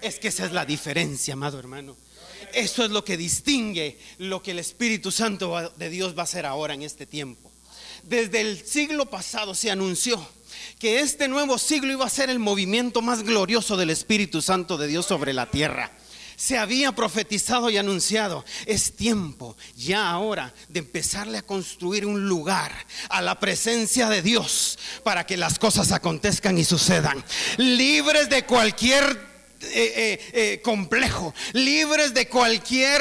Es 0.00 0.20
que 0.20 0.28
esa 0.28 0.44
es 0.44 0.52
la 0.52 0.64
diferencia, 0.64 1.34
amado 1.34 1.58
hermano. 1.58 1.96
Eso 2.52 2.84
es 2.84 2.90
lo 2.90 3.04
que 3.04 3.16
distingue 3.16 3.98
lo 4.18 4.42
que 4.42 4.52
el 4.52 4.58
Espíritu 4.58 5.10
Santo 5.10 5.72
de 5.76 5.90
Dios 5.90 6.16
va 6.16 6.22
a 6.22 6.24
hacer 6.24 6.46
ahora 6.46 6.74
en 6.74 6.82
este 6.82 7.06
tiempo. 7.06 7.50
Desde 8.02 8.40
el 8.40 8.64
siglo 8.64 9.06
pasado 9.06 9.54
se 9.54 9.70
anunció 9.70 10.26
que 10.78 11.00
este 11.00 11.28
nuevo 11.28 11.58
siglo 11.58 11.92
iba 11.92 12.06
a 12.06 12.10
ser 12.10 12.30
el 12.30 12.38
movimiento 12.38 13.02
más 13.02 13.22
glorioso 13.22 13.76
del 13.76 13.90
Espíritu 13.90 14.42
Santo 14.42 14.78
de 14.78 14.88
Dios 14.88 15.06
sobre 15.06 15.32
la 15.32 15.46
tierra. 15.46 15.92
Se 16.36 16.56
había 16.56 16.92
profetizado 16.92 17.68
y 17.68 17.76
anunciado, 17.76 18.46
es 18.64 18.96
tiempo 18.96 19.58
ya 19.76 20.08
ahora 20.08 20.54
de 20.70 20.80
empezarle 20.80 21.36
a 21.36 21.42
construir 21.42 22.06
un 22.06 22.28
lugar 22.28 22.72
a 23.10 23.20
la 23.20 23.38
presencia 23.38 24.08
de 24.08 24.22
Dios 24.22 24.78
para 25.04 25.26
que 25.26 25.36
las 25.36 25.58
cosas 25.58 25.92
acontezcan 25.92 26.56
y 26.56 26.64
sucedan, 26.64 27.22
libres 27.58 28.30
de 28.30 28.46
cualquier 28.46 29.29
eh, 29.62 29.68
eh, 29.72 30.30
eh, 30.32 30.60
complejo, 30.62 31.34
libres 31.52 32.14
de 32.14 32.28
cualquier 32.28 33.00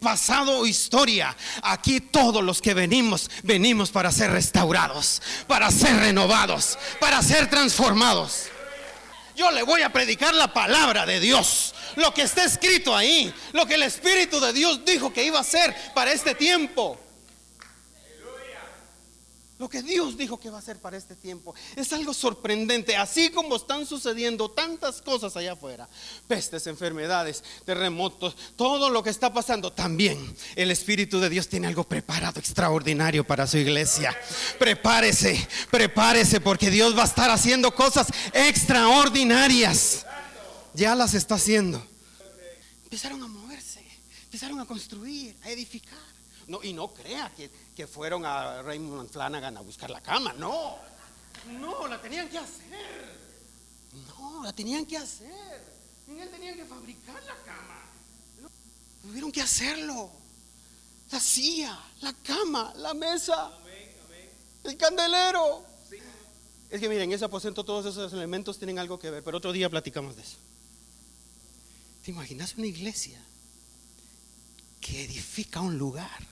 pasado 0.00 0.58
o 0.58 0.66
historia. 0.66 1.36
Aquí 1.62 2.00
todos 2.00 2.42
los 2.42 2.60
que 2.60 2.74
venimos, 2.74 3.30
venimos 3.44 3.90
para 3.90 4.10
ser 4.10 4.32
restaurados, 4.32 5.22
para 5.46 5.70
ser 5.70 5.94
renovados, 5.96 6.76
para 6.98 7.22
ser 7.22 7.48
transformados. 7.48 8.46
Yo 9.36 9.50
le 9.52 9.62
voy 9.62 9.82
a 9.82 9.92
predicar 9.92 10.34
la 10.34 10.52
palabra 10.52 11.06
de 11.06 11.20
Dios, 11.20 11.74
lo 11.96 12.12
que 12.12 12.22
está 12.22 12.44
escrito 12.44 12.94
ahí, 12.94 13.32
lo 13.52 13.64
que 13.66 13.74
el 13.74 13.84
Espíritu 13.84 14.40
de 14.40 14.52
Dios 14.52 14.84
dijo 14.84 15.12
que 15.12 15.24
iba 15.24 15.38
a 15.38 15.44
ser 15.44 15.74
para 15.94 16.12
este 16.12 16.34
tiempo. 16.34 16.98
Lo 19.62 19.68
que 19.68 19.80
Dios 19.80 20.18
dijo 20.18 20.40
que 20.40 20.50
va 20.50 20.56
a 20.56 20.58
hacer 20.58 20.80
para 20.80 20.96
este 20.96 21.14
tiempo 21.14 21.54
es 21.76 21.92
algo 21.92 22.12
sorprendente, 22.12 22.96
así 22.96 23.30
como 23.30 23.54
están 23.54 23.86
sucediendo 23.86 24.50
tantas 24.50 25.00
cosas 25.00 25.36
allá 25.36 25.52
afuera, 25.52 25.88
pestes, 26.26 26.66
enfermedades, 26.66 27.44
terremotos, 27.64 28.36
todo 28.56 28.90
lo 28.90 29.04
que 29.04 29.10
está 29.10 29.32
pasando, 29.32 29.72
también 29.72 30.18
el 30.56 30.72
Espíritu 30.72 31.20
de 31.20 31.28
Dios 31.28 31.46
tiene 31.46 31.68
algo 31.68 31.84
preparado 31.84 32.40
extraordinario 32.40 33.24
para 33.24 33.46
su 33.46 33.56
iglesia. 33.56 34.12
Prepárese, 34.58 35.46
prepárese 35.70 36.40
porque 36.40 36.68
Dios 36.68 36.98
va 36.98 37.02
a 37.02 37.06
estar 37.06 37.30
haciendo 37.30 37.72
cosas 37.72 38.08
extraordinarias. 38.32 40.04
Ya 40.74 40.96
las 40.96 41.14
está 41.14 41.36
haciendo. 41.36 41.86
Empezaron 42.82 43.22
a 43.22 43.28
moverse, 43.28 43.80
empezaron 44.24 44.58
a 44.58 44.64
construir, 44.64 45.36
a 45.44 45.50
edificar. 45.50 46.11
No, 46.52 46.62
y 46.62 46.74
no 46.74 46.88
crea 46.92 47.32
que 47.34 47.50
que 47.74 47.86
fueron 47.86 48.24
a 48.24 48.62
Raymond 48.62 49.10
Flanagan 49.10 49.56
a 49.56 49.60
buscar 49.60 49.90
la 49.90 50.00
cama. 50.00 50.32
No, 50.34 50.76
no, 51.58 51.88
la 51.88 52.00
tenían 52.00 52.28
que 52.28 52.38
hacer. 52.38 53.22
No, 54.08 54.42
la 54.42 54.52
tenían 54.52 54.84
que 54.84 54.98
hacer. 54.98 55.72
Él 56.08 56.28
tenían 56.30 56.54
que 56.56 56.64
fabricar 56.64 57.22
la 57.24 57.36
cama. 57.36 57.82
tuvieron 59.00 59.32
que 59.32 59.40
hacerlo. 59.40 60.10
la 61.10 61.20
silla, 61.20 61.78
la 62.00 62.12
cama, 62.12 62.72
la 62.76 62.94
mesa, 62.94 63.50
el 64.64 64.76
candelero. 64.76 65.64
Es 66.70 66.80
que 66.80 66.88
miren, 66.88 67.12
ese 67.12 67.24
aposento 67.24 67.64
todos 67.64 67.86
esos 67.86 68.12
elementos 68.12 68.58
tienen 68.58 68.78
algo 68.78 68.98
que 68.98 69.10
ver, 69.10 69.22
pero 69.22 69.38
otro 69.38 69.52
día 69.52 69.68
platicamos 69.68 70.16
de 70.16 70.22
eso. 70.22 70.36
¿Te 72.04 72.10
imaginas 72.10 72.54
una 72.56 72.66
iglesia 72.66 73.20
que 74.80 75.04
edifica 75.04 75.60
un 75.60 75.78
lugar? 75.78 76.31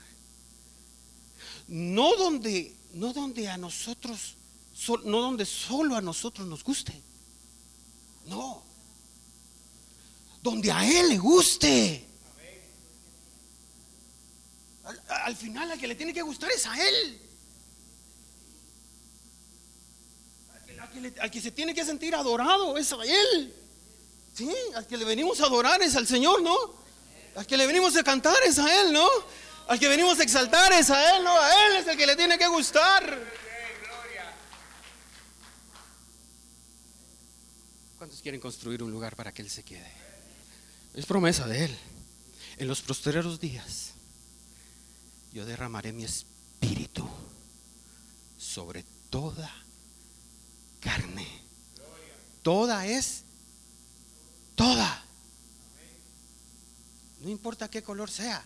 No 1.70 2.16
donde, 2.16 2.74
no 2.94 3.12
donde 3.12 3.48
a 3.48 3.56
nosotros, 3.56 4.34
no 5.04 5.20
donde 5.20 5.46
solo 5.46 5.94
a 5.94 6.00
nosotros 6.00 6.46
nos 6.48 6.64
guste. 6.64 7.00
No. 8.26 8.64
Donde 10.42 10.72
a 10.72 10.84
Él 10.84 11.10
le 11.10 11.18
guste. 11.18 12.08
Al, 15.24 15.36
final 15.36 15.70
al 15.70 15.78
que 15.78 15.86
le 15.86 15.94
tiene 15.94 16.12
que 16.12 16.22
gustar 16.22 16.50
es 16.50 16.66
a 16.66 16.88
Él. 16.88 17.20
Al 21.20 21.30
que, 21.30 21.40
se 21.40 21.52
tiene 21.52 21.72
que 21.72 21.84
sentir 21.84 22.16
adorado 22.16 22.76
es 22.78 22.92
a 22.92 23.04
Él. 23.04 23.54
Sí, 24.34 24.50
al 24.74 24.88
que 24.88 24.96
le 24.96 25.04
venimos 25.04 25.40
a 25.40 25.44
adorar 25.44 25.80
es 25.82 25.94
al 25.94 26.08
Señor, 26.08 26.42
¿no? 26.42 26.56
Al 27.36 27.46
que 27.46 27.56
le 27.56 27.64
venimos 27.68 27.96
a 27.96 28.02
cantar 28.02 28.36
es 28.44 28.58
a 28.58 28.82
Él, 28.82 28.92
¿no? 28.92 29.06
Al 29.70 29.78
que 29.78 29.86
venimos 29.86 30.18
a 30.18 30.24
exaltar 30.24 30.72
es 30.72 30.90
a 30.90 31.16
Él, 31.16 31.22
¿no? 31.22 31.30
A 31.30 31.66
Él 31.66 31.76
es 31.76 31.86
el 31.86 31.96
que 31.96 32.04
le 32.04 32.16
tiene 32.16 32.36
que 32.36 32.48
gustar. 32.48 33.16
¿Cuántos 37.96 38.20
quieren 38.20 38.40
construir 38.40 38.82
un 38.82 38.90
lugar 38.90 39.14
para 39.14 39.30
que 39.30 39.42
Él 39.42 39.48
se 39.48 39.62
quede? 39.62 39.88
Es 40.92 41.06
promesa 41.06 41.46
de 41.46 41.66
Él. 41.66 41.78
En 42.56 42.66
los 42.66 42.80
postreros 42.82 43.38
días 43.38 43.92
yo 45.32 45.46
derramaré 45.46 45.92
mi 45.92 46.02
espíritu 46.02 47.08
sobre 48.40 48.84
toda 49.08 49.54
carne. 50.80 51.28
Toda 52.42 52.88
es 52.88 53.22
toda. 54.56 55.04
No 57.20 57.28
importa 57.28 57.70
qué 57.70 57.84
color 57.84 58.10
sea. 58.10 58.44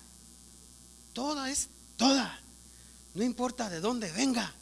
Toda 1.14 1.48
es 1.48 1.68
toda. 1.96 2.38
No 3.14 3.22
importa 3.22 3.70
de 3.70 3.80
dónde 3.80 4.10
venga. 4.12 4.52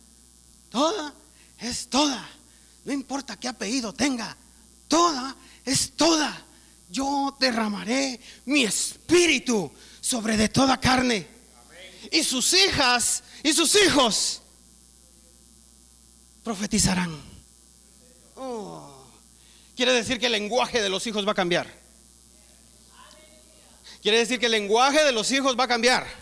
Toda 0.71 1.15
es 1.59 1.89
toda. 1.89 2.29
No 2.85 2.93
importa 2.93 3.41
qué 3.41 3.49
apellido 3.49 3.93
tenga. 3.93 4.37
Toda 4.87 5.35
es 5.65 5.93
toda. 5.97 6.45
Yo 6.91 7.35
derramaré 7.41 8.21
mi 8.45 8.65
espíritu 8.65 9.73
sobre 10.01 10.37
de 10.37 10.51
toda 10.51 10.79
carne. 10.79 11.27
Y 12.11 12.23
sus 12.23 12.53
hijas 12.53 13.23
y 13.43 13.55
sus 13.55 13.75
hijos 13.77 14.43
profetizarán. 16.45 17.19
Oh. 18.37 19.07
Quiere 19.75 19.95
decir 19.95 20.19
que 20.21 20.27
el 20.27 20.33
lenguaje 20.33 20.83
de 20.83 20.91
los 20.91 21.07
hijos 21.07 21.27
va 21.27 21.33
a 21.33 21.37
cambiar. 21.37 21.81
Quiere 24.03 24.19
decir 24.19 24.39
que 24.39 24.47
el 24.47 24.53
lenguaje 24.53 25.03
de 25.03 25.13
los 25.13 25.31
hijos 25.31 25.59
va 25.59 25.65
a 25.65 25.69
cambiar. 25.69 26.22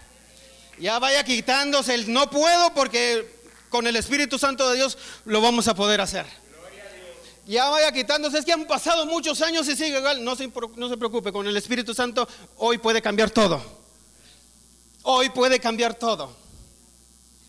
Ya 0.80 0.98
vaya 0.98 1.22
quitándose 1.24 1.94
el 1.94 2.12
no 2.12 2.30
puedo 2.30 2.74
porque 2.74 3.28
con 3.68 3.86
el 3.86 3.96
Espíritu 3.96 4.38
Santo 4.38 4.68
de 4.70 4.76
Dios 4.76 4.98
lo 5.24 5.40
vamos 5.40 5.68
a 5.68 5.74
poder 5.74 6.00
hacer 6.00 6.26
ya 7.50 7.68
vaya 7.68 7.90
quitándose. 7.92 8.38
Es 8.38 8.44
que 8.44 8.52
han 8.52 8.66
pasado 8.66 9.06
muchos 9.06 9.42
años 9.42 9.68
y 9.68 9.76
sigue 9.76 9.98
igual. 9.98 10.22
No 10.24 10.36
se, 10.36 10.50
no 10.76 10.88
se 10.88 10.96
preocupe, 10.96 11.32
con 11.32 11.46
el 11.46 11.56
Espíritu 11.56 11.92
Santo 11.94 12.28
hoy 12.56 12.78
puede 12.78 13.02
cambiar 13.02 13.30
todo. 13.30 13.60
Hoy 15.02 15.30
puede 15.30 15.58
cambiar 15.58 15.94
todo. 15.94 16.36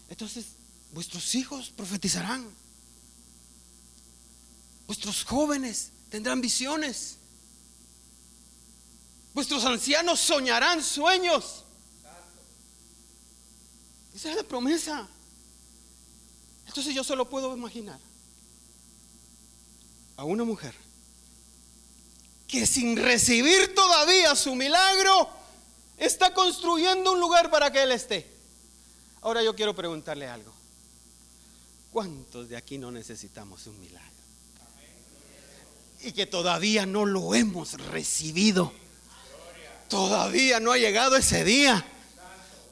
Entonces, 0.10 0.46
vuestros 0.92 1.36
hijos 1.36 1.70
profetizarán. 1.70 2.50
Vuestros 4.88 5.24
jóvenes 5.24 5.92
tendrán 6.10 6.42
visiones. 6.42 7.18
Vuestros 9.34 9.64
ancianos 9.66 10.20
soñarán 10.20 10.84
sueños. 10.84 11.64
Esa 14.16 14.32
es 14.32 14.36
la 14.36 14.44
promesa. 14.44 15.08
Entonces 16.68 16.94
yo 16.94 17.04
solo 17.04 17.30
puedo 17.30 17.56
imaginar 17.56 18.00
a 20.18 20.24
una 20.24 20.44
mujer 20.44 20.74
que 22.48 22.66
sin 22.66 22.98
recibir 22.98 23.74
todavía 23.74 24.36
su 24.36 24.56
milagro 24.56 25.30
está 25.98 26.34
construyendo 26.34 27.14
un 27.14 27.20
lugar 27.20 27.50
para 27.50 27.72
que 27.72 27.84
Él 27.84 27.92
esté. 27.92 28.30
Ahora 29.22 29.44
yo 29.44 29.56
quiero 29.56 29.76
preguntarle 29.76 30.28
algo. 30.28 30.54
¿Cuántos 31.92 32.50
de 32.50 32.58
aquí 32.58 32.78
no 32.78 32.92
necesitamos 32.92 33.68
un 33.68 33.80
milagro? 33.80 34.10
Y 36.02 36.14
que 36.14 36.26
todavía 36.26 36.86
no 36.86 37.06
lo 37.06 37.36
hemos 37.36 37.74
recibido. 37.74 38.74
Todavía 39.90 40.60
no 40.60 40.72
ha 40.72 40.78
llegado 40.78 41.18
ese 41.18 41.44
día. 41.44 41.86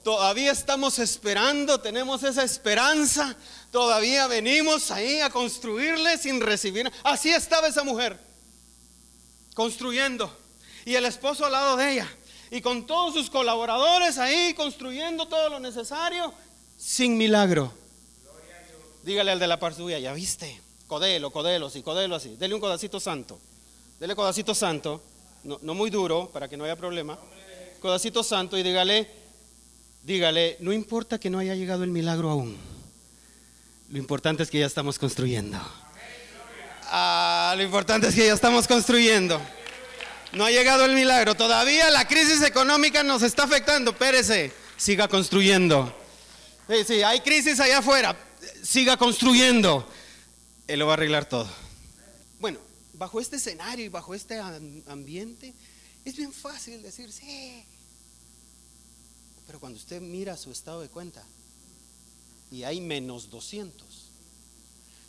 Todavía 0.10 0.52
estamos 0.52 0.98
esperando, 0.98 1.80
tenemos 1.80 2.24
esa 2.24 2.43
esperanza 2.43 3.38
Todavía 3.72 4.26
venimos 4.26 4.89
ahí 4.89 5.19
a 5.19 5.30
construirle 5.30 6.17
sin 6.17 6.41
recibir. 6.41 6.91
Así 7.04 7.30
estaba 7.30 7.67
esa 7.67 7.84
mujer, 7.84 8.19
construyendo. 9.54 10.36
Y 10.84 10.95
el 10.95 11.06
esposo 11.06 11.45
al 11.45 11.52
lado 11.52 11.78
de 11.78 11.91
ella. 11.91 12.12
Y 12.50 12.60
con 12.62 12.88
todos 12.88 13.13
sus 13.13 13.30
colaboradores 13.30 14.17
ahí 14.17 14.56
construyendo 14.56 15.28
todo 15.28 15.48
lo 15.48 15.60
necesario 15.60 16.34
sin 16.76 17.15
milagro. 17.15 17.72
Dígale 19.04 19.30
al 19.30 19.39
de 19.39 19.45
la 19.45 19.60
par 19.60 19.76
ya 19.76 20.13
viste. 20.13 20.60
Codelo, 20.88 21.30
codelo, 21.30 21.69
sí, 21.69 21.84
codelo 21.84 22.15
así. 22.15 22.36
Dele 22.36 22.56
un 22.56 22.62
codacito 22.62 23.00
santo. 23.00 23.39
Dele 24.00 24.15
codacito 24.15 24.56
santo. 24.56 25.04
No, 25.43 25.60
no 25.62 25.76
muy 25.76 25.91
duro 25.91 26.32
para 26.34 26.48
que 26.48 26.58
no 26.58 26.63
haya 26.63 26.76
problema. 26.76 27.19
Codacito 27.80 28.24
santo 28.24 28.58
y 28.58 28.63
dígale, 28.63 29.18
dígale, 30.03 30.57
no 30.59 30.73
importa 30.73 31.19
que 31.19 31.29
no 31.29 31.39
haya 31.39 31.55
llegado 31.55 31.83
el 31.83 31.89
milagro 31.91 32.29
aún. 32.29 32.57
Lo 33.89 33.97
importante 33.97 34.43
es 34.43 34.49
que 34.49 34.59
ya 34.59 34.65
estamos 34.65 34.99
construyendo. 34.99 35.59
Ah, 36.91 37.53
lo 37.57 37.63
importante 37.63 38.07
es 38.07 38.15
que 38.15 38.25
ya 38.25 38.33
estamos 38.33 38.67
construyendo. 38.67 39.41
No 40.33 40.45
ha 40.45 40.51
llegado 40.51 40.85
el 40.85 40.93
milagro. 40.93 41.35
Todavía 41.35 41.89
la 41.89 42.07
crisis 42.07 42.41
económica 42.41 43.03
nos 43.03 43.23
está 43.23 43.43
afectando. 43.43 43.95
Pérese, 43.95 44.51
siga 44.77 45.07
construyendo. 45.07 45.95
Sí, 46.67 46.83
sí, 46.85 47.03
hay 47.03 47.21
crisis 47.21 47.59
allá 47.59 47.79
afuera. 47.79 48.15
Siga 48.63 48.97
construyendo. 48.97 49.88
Él 50.67 50.79
lo 50.79 50.85
va 50.85 50.93
a 50.93 50.97
arreglar 50.97 51.25
todo. 51.25 51.49
Bueno, 52.39 52.59
bajo 52.93 53.19
este 53.19 53.38
escenario 53.38 53.85
y 53.85 53.89
bajo 53.89 54.13
este 54.13 54.39
ambiente, 54.88 55.53
es 56.05 56.15
bien 56.15 56.31
fácil 56.31 56.81
decir 56.83 57.12
sí. 57.12 57.65
Pero 59.49 59.59
cuando 59.59 59.79
usted 59.79 59.99
mira 59.99 60.38
su 60.38 60.51
estado 60.51 60.79
de 60.79 60.89
cuenta, 60.89 61.25
y 62.51 62.62
hay 62.62 62.79
menos 62.79 63.31
200. 63.31 63.83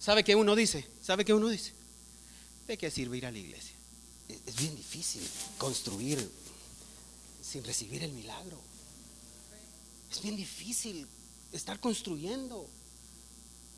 ¿Sabe 0.00 0.24
qué 0.24 0.34
uno 0.34 0.56
dice? 0.56 0.88
¿Sabe 1.02 1.26
qué 1.26 1.34
uno 1.34 1.50
dice? 1.50 1.74
¿De 2.66 2.78
qué 2.78 2.90
sirve 2.90 3.18
ir 3.18 3.26
a 3.26 3.30
la 3.30 3.36
iglesia? 3.36 3.74
Es 4.46 4.56
bien 4.56 4.74
difícil 4.74 5.20
construir 5.58 6.26
sin 7.42 7.62
recibir 7.64 8.02
el 8.02 8.12
milagro. 8.12 8.58
Es 10.10 10.22
bien 10.22 10.36
difícil 10.36 11.06
estar 11.52 11.78
construyendo 11.78 12.66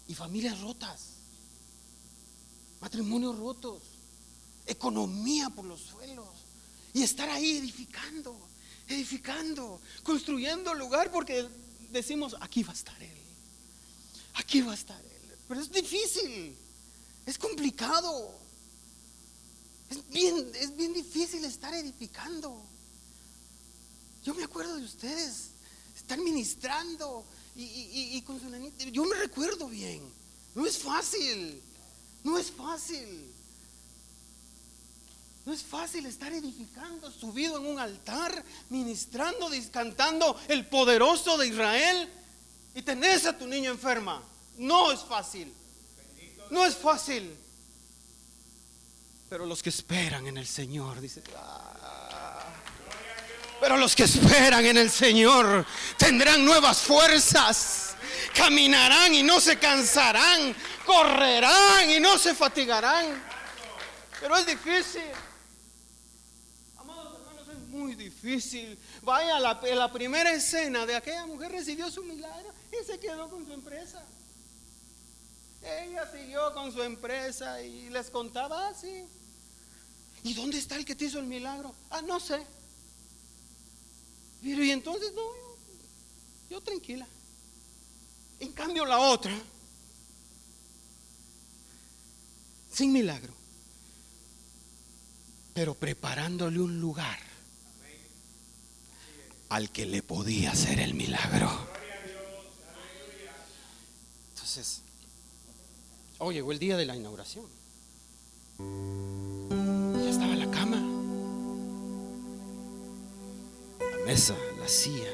y 0.06 0.14
familias 0.14 0.60
rotas, 0.60 1.06
matrimonios 2.80 3.36
rotos, 3.36 3.82
economía 4.68 5.50
por 5.50 5.64
los 5.64 5.80
suelos 5.80 6.28
y 6.94 7.02
estar 7.02 7.28
ahí 7.30 7.56
edificando, 7.56 8.51
edificando, 8.88 9.80
construyendo 10.02 10.74
lugar 10.74 11.10
porque 11.10 11.46
decimos, 11.90 12.36
aquí 12.40 12.62
va 12.62 12.70
a 12.70 12.74
estar 12.74 13.02
Él. 13.02 13.18
Aquí 14.34 14.60
va 14.60 14.72
a 14.72 14.74
estar 14.74 15.00
Él. 15.00 15.36
Pero 15.48 15.60
es 15.60 15.70
difícil, 15.70 16.56
es 17.26 17.38
complicado. 17.38 18.34
Es 19.90 20.08
bien, 20.08 20.50
es 20.54 20.74
bien 20.74 20.92
difícil 20.92 21.44
estar 21.44 21.74
edificando. 21.74 22.62
Yo 24.24 24.34
me 24.34 24.44
acuerdo 24.44 24.76
de 24.76 24.84
ustedes, 24.84 25.50
están 25.96 26.22
ministrando 26.22 27.24
y, 27.56 28.20
con 28.22 28.40
su 28.40 28.48
nanita. 28.48 28.84
Yo 28.84 29.04
me 29.04 29.16
recuerdo 29.16 29.68
bien. 29.68 30.00
No 30.54 30.66
es 30.66 30.78
fácil, 30.78 31.62
no 32.22 32.38
es 32.38 32.50
fácil. 32.50 33.31
No 35.44 35.52
es 35.52 35.62
fácil 35.62 36.06
estar 36.06 36.32
edificando, 36.32 37.10
subido 37.10 37.58
en 37.58 37.66
un 37.66 37.78
altar, 37.80 38.44
ministrando, 38.70 39.50
cantando 39.72 40.38
el 40.46 40.66
poderoso 40.66 41.36
de 41.36 41.48
Israel 41.48 42.08
y 42.74 42.82
tenés 42.82 43.26
a 43.26 43.36
tu 43.36 43.46
niño 43.46 43.72
enferma. 43.72 44.22
No 44.58 44.92
es 44.92 45.00
fácil. 45.00 45.52
No 46.50 46.64
es 46.64 46.76
fácil. 46.76 47.36
Pero 49.28 49.46
los 49.46 49.62
que 49.62 49.70
esperan 49.70 50.26
en 50.26 50.36
el 50.36 50.46
Señor, 50.46 51.00
dice, 51.00 51.22
ah, 51.36 52.44
Pero 53.60 53.76
los 53.76 53.96
que 53.96 54.04
esperan 54.04 54.64
en 54.64 54.76
el 54.76 54.90
Señor 54.90 55.66
tendrán 55.96 56.44
nuevas 56.44 56.78
fuerzas. 56.78 57.96
Caminarán 58.32 59.12
y 59.12 59.24
no 59.24 59.40
se 59.40 59.58
cansarán. 59.58 60.54
Correrán 60.86 61.90
y 61.90 61.98
no 61.98 62.16
se 62.16 62.32
fatigarán. 62.32 63.20
Pero 64.20 64.36
es 64.36 64.46
difícil. 64.46 65.02
Muy 67.82 67.96
difícil. 67.96 68.78
Vaya, 69.02 69.40
la, 69.40 69.60
la 69.74 69.92
primera 69.92 70.32
escena 70.32 70.86
de 70.86 70.94
aquella 70.94 71.26
mujer 71.26 71.50
recibió 71.50 71.90
su 71.90 72.04
milagro 72.04 72.48
y 72.70 72.86
se 72.86 72.96
quedó 73.00 73.28
con 73.28 73.44
su 73.44 73.52
empresa. 73.52 74.00
Ella 75.62 76.08
siguió 76.12 76.52
con 76.54 76.72
su 76.72 76.80
empresa 76.80 77.60
y 77.60 77.90
les 77.90 78.08
contaba 78.08 78.68
así. 78.68 79.04
¿Y 80.22 80.32
dónde 80.34 80.58
está 80.58 80.76
el 80.76 80.84
que 80.84 80.94
te 80.94 81.06
hizo 81.06 81.18
el 81.18 81.26
milagro? 81.26 81.74
Ah, 81.90 82.02
no 82.02 82.20
sé. 82.20 82.46
Pero 84.40 84.62
y 84.62 84.70
entonces 84.70 85.12
no, 85.12 85.22
yo, 86.50 86.60
tranquila. 86.60 87.06
En 88.38 88.52
cambio 88.52 88.86
la 88.86 89.00
otra, 89.00 89.36
sin 92.72 92.92
milagro, 92.92 93.32
pero 95.52 95.74
preparándole 95.74 96.60
un 96.60 96.80
lugar 96.80 97.31
al 99.52 99.68
que 99.68 99.84
le 99.84 100.02
podía 100.02 100.52
hacer 100.52 100.80
el 100.80 100.94
milagro. 100.94 101.50
Entonces, 104.30 104.80
oh, 106.18 106.32
llegó 106.32 106.52
el 106.52 106.58
día 106.58 106.78
de 106.78 106.86
la 106.86 106.96
inauguración. 106.96 107.44
Ya 108.58 110.10
estaba 110.10 110.34
la 110.36 110.50
cama 110.50 110.78
mesa, 114.06 114.34
la 114.58 114.68
silla, 114.68 115.12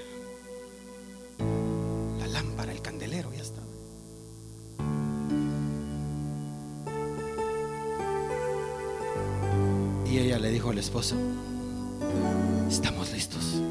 la 2.20 2.27
lámpara, 2.29 2.70
el 2.70 2.81
candelero, 2.81 3.33
ya 3.35 3.42
estaba. 3.42 3.66
Y 10.07 10.18
ella 10.18 10.38
le 10.38 10.51
dijo 10.51 10.70
al 10.70 10.79
esposo, 10.79 11.16
estamos 12.68 13.11
listos. 13.11 13.62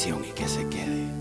La 0.00 0.16
invitación 0.16 0.24
y 0.24 0.32
que 0.32 0.48
se 0.48 0.68
quede. 0.68 1.20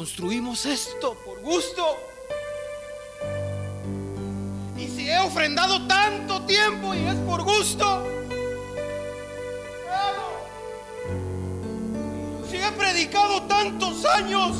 construimos 0.00 0.64
esto 0.64 1.14
por 1.26 1.40
gusto. 1.42 1.84
Y 4.78 4.88
si 4.88 5.10
he 5.10 5.18
ofrendado 5.18 5.86
tanto 5.86 6.40
tiempo 6.46 6.94
y 6.94 6.98
es 6.98 7.16
por 7.16 7.42
gusto. 7.42 8.19
He 12.70 12.72
predicado 12.72 13.42
tantos 13.42 14.04
años. 14.04 14.56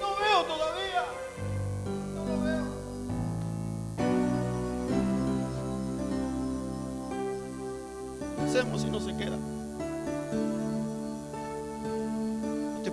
No 0.00 0.16
veo 0.20 0.44
todavía. 0.44 1.04
No 2.14 2.24
lo 2.24 2.40
veo. 2.42 2.64
hacemos 8.46 8.82
si 8.82 8.90
no 8.90 9.00
se 9.00 9.16
queda? 9.16 9.38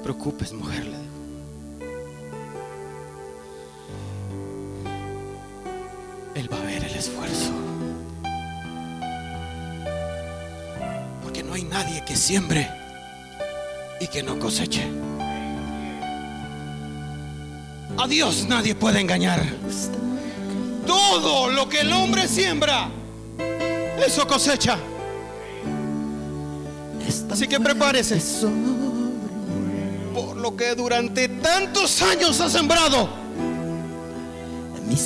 preocupes, 0.01 0.51
mujer, 0.51 0.87
nadie 11.83 12.03
que 12.03 12.15
siembre 12.15 12.69
y 13.99 14.07
que 14.07 14.21
no 14.21 14.37
coseche. 14.37 14.87
A 17.97 18.07
Dios 18.07 18.45
nadie 18.47 18.75
puede 18.75 18.99
engañar. 18.99 19.41
Todo 20.85 21.49
lo 21.49 21.67
que 21.67 21.81
el 21.81 21.91
hombre 21.91 22.27
siembra, 22.27 22.87
eso 24.05 24.27
cosecha. 24.27 24.77
Así 27.31 27.47
que 27.47 27.59
prepárese 27.59 28.21
lo 30.35 30.55
que 30.55 30.75
durante 30.75 31.27
tantos 31.27 32.01
años 32.01 32.39
ha 32.41 32.49
sembrado, 32.49 33.09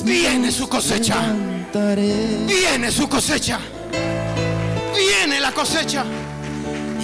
viene 0.03 0.51
su 0.51 0.67
cosecha. 0.67 1.33
Viene 2.47 2.91
su 2.91 3.07
cosecha. 3.07 3.59
Viene 4.93 5.39
la 5.39 5.51
cosecha. 5.53 6.05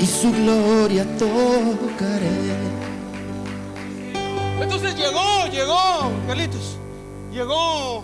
Y 0.01 0.05
su 0.05 0.31
gloria 0.31 1.05
tocaré. 1.17 2.29
Entonces 4.59 4.95
llegó, 4.95 5.47
llegó, 5.51 6.11
Carlitos. 6.27 6.77
Llegó. 7.31 8.03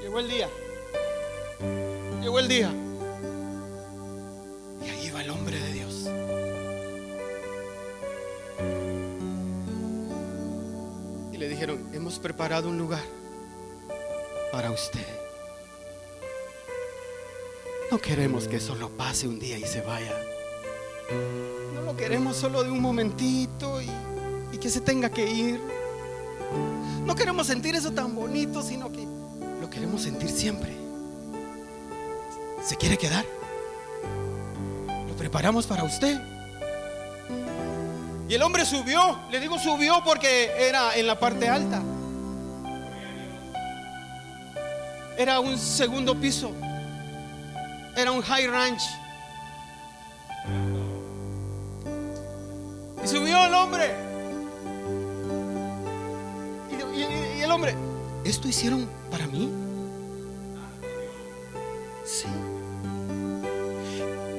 Llegó 0.00 0.20
el 0.20 0.28
día. 0.28 0.48
Llegó 2.20 2.38
el 2.38 2.48
día. 2.48 2.72
hemos 11.92 12.18
preparado 12.18 12.68
un 12.68 12.78
lugar 12.78 13.02
para 14.50 14.70
usted. 14.70 15.21
No 17.92 17.98
queremos 17.98 18.48
que 18.48 18.58
solo 18.58 18.88
pase 18.88 19.28
un 19.28 19.38
día 19.38 19.58
y 19.58 19.66
se 19.66 19.82
vaya. 19.82 20.16
No 21.74 21.82
lo 21.82 21.94
queremos 21.94 22.38
solo 22.38 22.64
de 22.64 22.70
un 22.70 22.80
momentito 22.80 23.82
y 23.82 24.56
que 24.56 24.70
se 24.70 24.80
tenga 24.80 25.10
que 25.10 25.30
ir. 25.30 25.60
No 27.04 27.14
queremos 27.14 27.48
sentir 27.48 27.74
eso 27.74 27.92
tan 27.92 28.14
bonito, 28.14 28.62
sino 28.62 28.90
que 28.90 29.06
lo 29.60 29.68
queremos 29.68 30.00
sentir 30.00 30.30
siempre. 30.30 30.74
¿Se 32.64 32.76
quiere 32.76 32.96
quedar? 32.96 33.26
Lo 35.06 35.14
preparamos 35.14 35.66
para 35.66 35.84
usted. 35.84 36.18
Y 38.26 38.32
el 38.32 38.42
hombre 38.42 38.64
subió, 38.64 39.18
le 39.30 39.38
digo 39.38 39.58
subió 39.58 40.02
porque 40.02 40.50
era 40.56 40.96
en 40.96 41.06
la 41.06 41.20
parte 41.20 41.46
alta. 41.46 41.82
Era 45.18 45.40
un 45.40 45.58
segundo 45.58 46.18
piso. 46.18 46.52
Era 47.96 48.10
un 48.10 48.22
high 48.22 48.46
ranch. 48.46 48.82
Y 53.04 53.08
subió 53.08 53.44
el 53.44 53.54
hombre. 53.54 53.94
Y, 56.70 57.38
y 57.38 57.42
el 57.42 57.50
hombre, 57.50 57.74
¿esto 58.24 58.48
hicieron 58.48 58.88
para 59.10 59.26
mí? 59.26 59.50
Sí. 62.04 62.28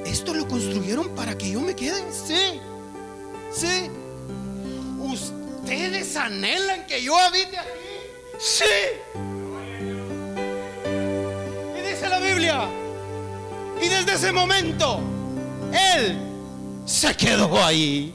¿Esto 0.04 0.34
lo 0.34 0.46
construyeron 0.46 1.08
para 1.14 1.36
que 1.36 1.50
yo 1.50 1.60
me 1.60 1.74
quede? 1.74 2.04
Sí. 2.12 2.60
Sí. 3.52 3.90
¿Ustedes 4.98 6.16
anhelan 6.16 6.86
que 6.86 7.02
yo 7.02 7.16
habite 7.18 7.58
aquí? 7.58 7.70
Sí. 8.38 8.64
Ese 14.14 14.32
momento, 14.32 15.00
Él 15.72 16.16
se 16.84 17.16
quedó 17.16 17.62
ahí. 17.64 18.14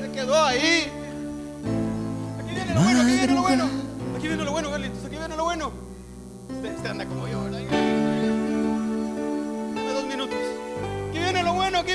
Se 0.00 0.10
quedó 0.12 0.44
ahí. 0.44 0.90
Aquí 2.40 2.54
viene 2.54 2.74
lo 2.74 2.82
bueno, 2.82 3.00
aquí 3.02 3.12
viene 3.12 3.34
lo 3.34 3.42
bueno. 3.42 3.70
Aquí 4.16 4.28
viene 4.28 4.44
lo 4.44 4.50
bueno, 4.50 4.70
Carlitos. 4.70 5.04
Aquí 5.04 5.16
viene 5.16 5.36
lo 5.36 5.44
bueno. 5.44 5.72
Usted, 6.50 6.90
anda 6.90 7.06
como 7.06 7.28
yo, 7.28 7.44
¿verdad? 7.44 7.60
aquí 11.06 11.18
viene 11.18 11.44
lo 11.44 11.52
bueno. 11.54 11.78
Aquí 11.78 11.94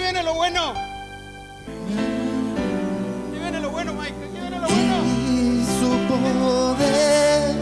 poder. 6.51 7.55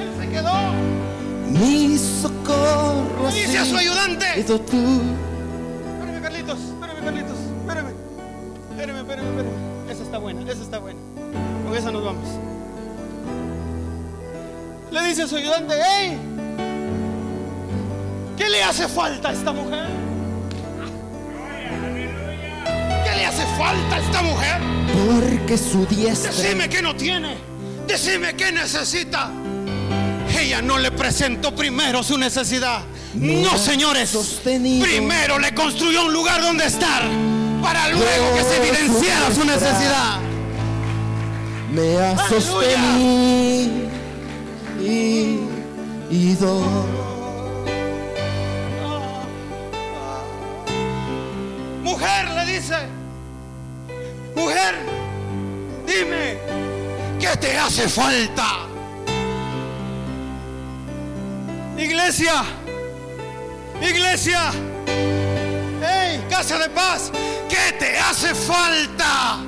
Él 0.00 0.10
se 0.18 0.28
quedó. 0.28 0.72
Mi 1.50 1.98
socorro 1.98 3.28
a 3.28 3.64
su 3.64 3.76
ayudante. 3.76 4.44
Tú, 4.46 4.54
Espérame, 4.54 6.22
Carlitos, 6.22 6.58
espérame, 6.58 7.04
Carlitos, 7.04 7.38
espérame. 7.60 7.92
Espérame, 8.70 8.98
espérame, 8.98 9.28
espérame. 9.28 9.90
Esa 9.90 10.02
está 10.02 10.18
buena, 10.18 10.40
esa 10.50 10.62
está 10.62 10.78
buena. 10.78 11.00
Con 11.64 11.76
esa 11.76 11.90
nos 11.90 12.04
vamos. 12.04 12.28
Le 14.90 15.02
dice 15.08 15.22
a 15.22 15.26
su 15.26 15.36
ayudante, 15.36 15.74
hey, 15.74 16.18
¿qué 18.36 18.48
le 18.48 18.62
hace 18.62 18.88
falta 18.88 19.30
a 19.30 19.32
esta 19.32 19.52
mujer? 19.52 19.86
¿Qué 23.04 23.16
le 23.16 23.24
hace 23.24 23.44
falta 23.56 23.96
a 23.96 23.98
esta 23.98 24.22
mujer? 24.22 24.72
porque 24.92 25.56
su 25.56 25.86
diestra 25.86 26.30
Decime 26.30 26.68
que 26.68 26.82
no 26.82 26.94
tiene. 26.94 27.51
Decime 27.86 28.34
que 28.34 28.52
necesita. 28.52 29.30
Ella 30.38 30.62
no 30.62 30.78
le 30.78 30.90
presentó 30.90 31.54
primero 31.54 32.02
su 32.02 32.16
necesidad. 32.18 32.82
No, 33.14 33.58
señores. 33.58 34.10
sostenido. 34.10 34.84
Primero 34.86 35.38
le 35.38 35.54
construyó 35.54 36.06
un 36.06 36.12
lugar 36.12 36.40
donde 36.40 36.66
estar. 36.66 37.02
Para 37.62 37.88
luego 37.88 38.34
que 38.34 38.42
se 38.42 38.56
evidenciara 38.56 39.34
su 39.34 39.44
necesidad. 39.44 40.18
me 41.70 41.98
ha 41.98 42.16
sostenido. 42.28 43.92
Mujer 51.82 52.30
le 52.30 52.52
dice. 52.52 52.74
Mujer, 54.34 54.74
dime. 55.86 56.41
¿Qué 57.32 57.38
te 57.38 57.56
hace 57.56 57.88
falta? 57.88 58.66
Iglesia. 61.78 62.44
Iglesia. 63.80 64.52
Hey, 65.80 66.22
casa 66.28 66.58
de 66.58 66.68
paz. 66.68 67.10
¿Qué 67.48 67.72
te 67.78 67.98
hace 67.98 68.34
falta? 68.34 69.38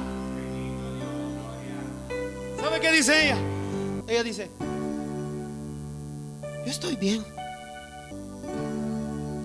¿Sabe 2.58 2.80
qué 2.80 2.90
dice 2.90 3.26
ella? 3.26 3.36
Ella 4.08 4.22
dice, 4.22 4.50
yo 6.64 6.70
estoy 6.70 6.96
bien. 6.96 7.22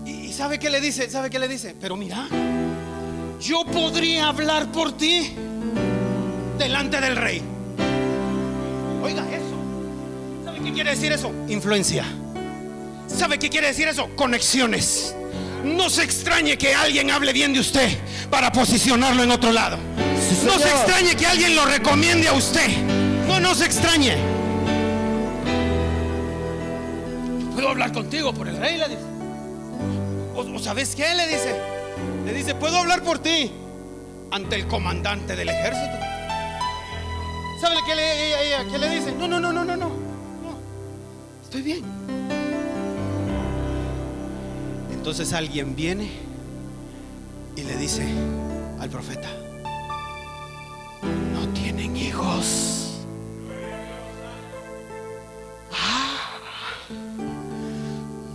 ¿Y 0.06 0.12
y 0.12 0.32
sabe 0.32 0.60
qué 0.60 0.70
le 0.70 0.80
dice? 0.80 1.10
¿Sabe 1.10 1.30
qué 1.30 1.40
le 1.40 1.50
dice? 1.50 1.76
Pero 1.78 1.98
mira, 1.98 2.30
yo 3.42 3.66
podría 3.66 4.30
hablar 4.30 4.72
por 4.72 4.94
ti 4.94 5.36
delante 6.58 7.02
del 7.02 7.18
rey. 7.18 7.59
Oiga 9.02 9.24
eso. 9.32 10.46
¿Sabe 10.46 10.60
qué 10.64 10.74
quiere 10.74 10.90
decir 10.92 11.12
eso? 11.12 11.32
Influencia. 11.48 12.06
¿Sabe 13.08 13.40
qué 13.40 13.50
quiere 13.50 13.68
decir 13.68 13.88
eso? 13.88 14.10
Conexiones. 14.16 15.16
No 15.64 15.90
se 15.90 16.04
extrañe 16.04 16.58
que 16.58 16.74
alguien 16.74 17.12
hable 17.12 17.34
bien 17.34 17.54
de 17.54 17.60
usted 17.60 17.90
para 18.30 18.52
posicionarlo 18.52 19.24
en 19.24 19.32
otro 19.32 19.52
lado. 19.52 19.78
Sí, 20.30 20.46
No 20.46 20.58
se 20.60 20.70
extrañe 20.70 21.16
que 21.16 21.26
alguien 21.26 21.56
lo 21.56 21.66
recomiende 21.66 22.28
a 22.28 22.34
usted. 22.34 22.68
No, 23.28 23.40
no 23.40 23.56
se 23.56 23.66
extrañe. 23.66 24.16
Puedo 27.54 27.70
hablar 27.70 27.92
contigo 27.92 28.34
por 28.34 28.48
el 28.48 28.58
rey, 28.58 28.78
le 28.78 28.88
dice. 28.90 29.02
O, 30.36 30.42
o 30.42 30.60
sabes 30.60 30.96
qué 30.96 31.14
le 31.16 31.28
dice. 31.28 31.56
Le 32.26 32.34
dice, 32.34 32.56
puedo 32.56 32.78
hablar 32.78 33.04
por 33.04 33.20
ti 33.20 33.52
ante 34.32 34.56
el 34.56 34.68
comandante 34.68 35.36
del 35.36 35.50
ejército. 35.50 36.09
¿Sabe 37.60 37.76
qué 37.86 37.96
le, 37.96 38.28
ella- 38.28 38.42
ella- 38.64 38.72
qué 38.72 38.78
le 38.78 38.90
dice? 38.90 39.12
No, 39.12 39.28
no, 39.28 39.40
no, 39.40 39.52
no, 39.52 39.66
no, 39.66 39.76
no. 39.76 39.90
Estoy 41.44 41.62
bien. 41.62 41.84
Entonces 44.92 45.34
alguien 45.34 45.76
viene 45.76 46.10
y 47.56 47.64
le 47.64 47.76
dice 47.78 48.06
al 48.80 48.90
profeta, 48.90 49.28
no 51.34 51.48
tienen 51.50 51.96
hijos. 51.98 52.94
Ah, 55.72 56.38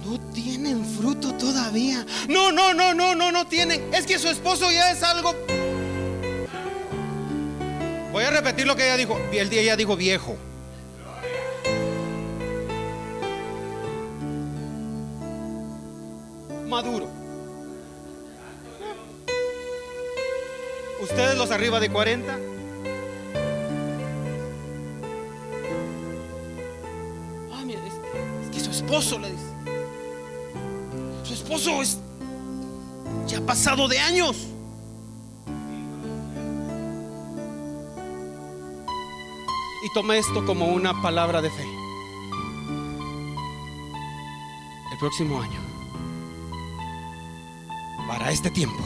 no 0.05 0.19
tienen 0.33 0.85
fruto 0.85 1.33
todavía. 1.35 2.05
No, 2.29 2.51
no, 2.51 2.75
no, 2.75 2.93
no, 2.93 3.15
no, 3.15 3.31
no 3.31 3.47
tienen. 3.47 3.95
Es 3.95 4.05
que 4.07 4.19
su 4.19 4.29
esposo 4.29 4.71
ya 4.73 4.91
es 4.91 5.03
algo. 5.03 5.35
Voy 8.15 8.23
a 8.23 8.31
repetir 8.31 8.65
lo 8.65 8.77
que 8.77 8.85
ella 8.85 8.97
dijo. 8.97 9.19
El 9.33 9.51
día 9.51 9.61
ella 9.61 9.77
dijo 9.77 9.97
viejo. 9.97 10.37
Maduro. 16.69 17.09
Ustedes 21.03 21.37
los 21.37 21.51
arriba 21.51 21.81
de 21.81 21.91
40. 21.91 22.39
Ah, 27.53 27.63
mira, 27.67 27.81
es, 27.85 27.95
es 28.45 28.51
que 28.53 28.61
su 28.61 28.71
esposo 28.71 29.19
le 29.19 29.33
dice. 29.33 29.45
Su 31.25 31.35
esposo 31.35 31.83
es 31.83 31.99
ya 33.27 33.41
pasado 33.41 33.89
de 33.89 33.99
años. 33.99 34.54
Y 39.95 39.97
tome 39.97 40.19
esto 40.19 40.45
como 40.45 40.67
una 40.67 41.01
palabra 41.03 41.41
de 41.41 41.51
fe. 41.51 41.65
El 44.91 44.99
próximo 44.99 45.41
año, 45.41 45.61
para 48.09 48.33
este 48.33 48.51
tiempo, 48.51 48.83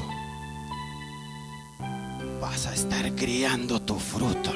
vas 2.42 2.66
a 2.66 2.74
estar 2.74 3.14
criando 3.14 3.80
tu 3.80 3.98
fruto. 3.98 4.52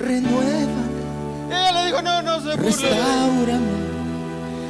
Renueva, 0.00 0.82
Ella 1.50 1.72
le 1.72 1.86
dijo, 1.86 2.00
no, 2.02 2.22
no 2.22 2.40
se 2.40 2.56
burle. 2.56 2.70
restaurame. 2.70 3.97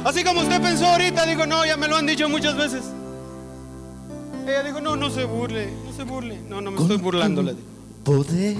Así 0.03 0.23
como 0.23 0.41
usted 0.41 0.61
pensó 0.61 0.85
ahorita, 0.87 1.25
dijo, 1.25 1.45
no, 1.45 1.65
ya 1.65 1.77
me 1.77 1.87
lo 1.87 1.95
han 1.97 2.05
dicho 2.05 2.27
muchas 2.29 2.55
veces. 2.55 2.83
Ella 4.47 4.63
dijo, 4.63 4.79
no, 4.81 4.95
no 4.95 5.09
se 5.09 5.25
burle, 5.25 5.69
no 5.85 5.93
se 5.93 6.03
burle. 6.03 6.39
No, 6.47 6.61
no 6.61 6.71
me 6.71 6.81
estoy 6.81 6.97
burlando. 6.97 7.41
le. 7.43 7.55
Poder, 8.03 8.55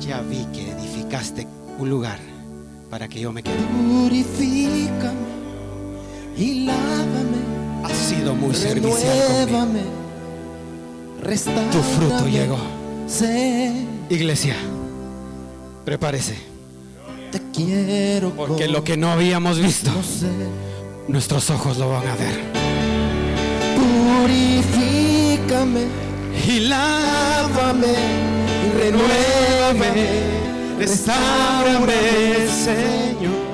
Ya 0.00 0.20
vi 0.22 0.46
que 0.52 0.70
edificaste 0.70 1.46
un 1.78 1.90
lugar 1.90 2.18
para 2.90 3.08
que 3.08 3.20
yo 3.20 3.32
me 3.32 3.42
quede. 3.42 3.56
purifícame 3.56 5.18
y 6.36 6.64
lávame. 6.66 7.84
Has 7.84 7.92
sido 7.96 8.34
muy 8.34 8.54
servicial 8.54 9.48
conmigo. 9.48 9.86
Tu 11.72 11.78
fruto 11.82 12.26
llegó. 12.28 12.58
Sé, 13.06 13.72
Iglesia, 14.08 14.54
prepárese. 15.84 16.36
te 17.32 17.40
quiero. 17.52 18.30
Porque 18.30 18.68
lo 18.68 18.84
que 18.84 18.96
no 18.96 19.10
habíamos 19.10 19.58
visto, 19.58 19.90
sé. 20.02 20.28
Nuestros 21.08 21.50
ojos 21.50 21.78
lo 21.78 21.90
van 21.90 22.06
a 22.06 22.14
ver. 22.14 22.38
Purifícame, 24.68 25.86
Y 26.46 26.60
lávame 26.60 27.94
y 28.64 28.70
renuévame. 28.78 29.92
restaurame, 30.78 32.46
Señor. 32.48 33.47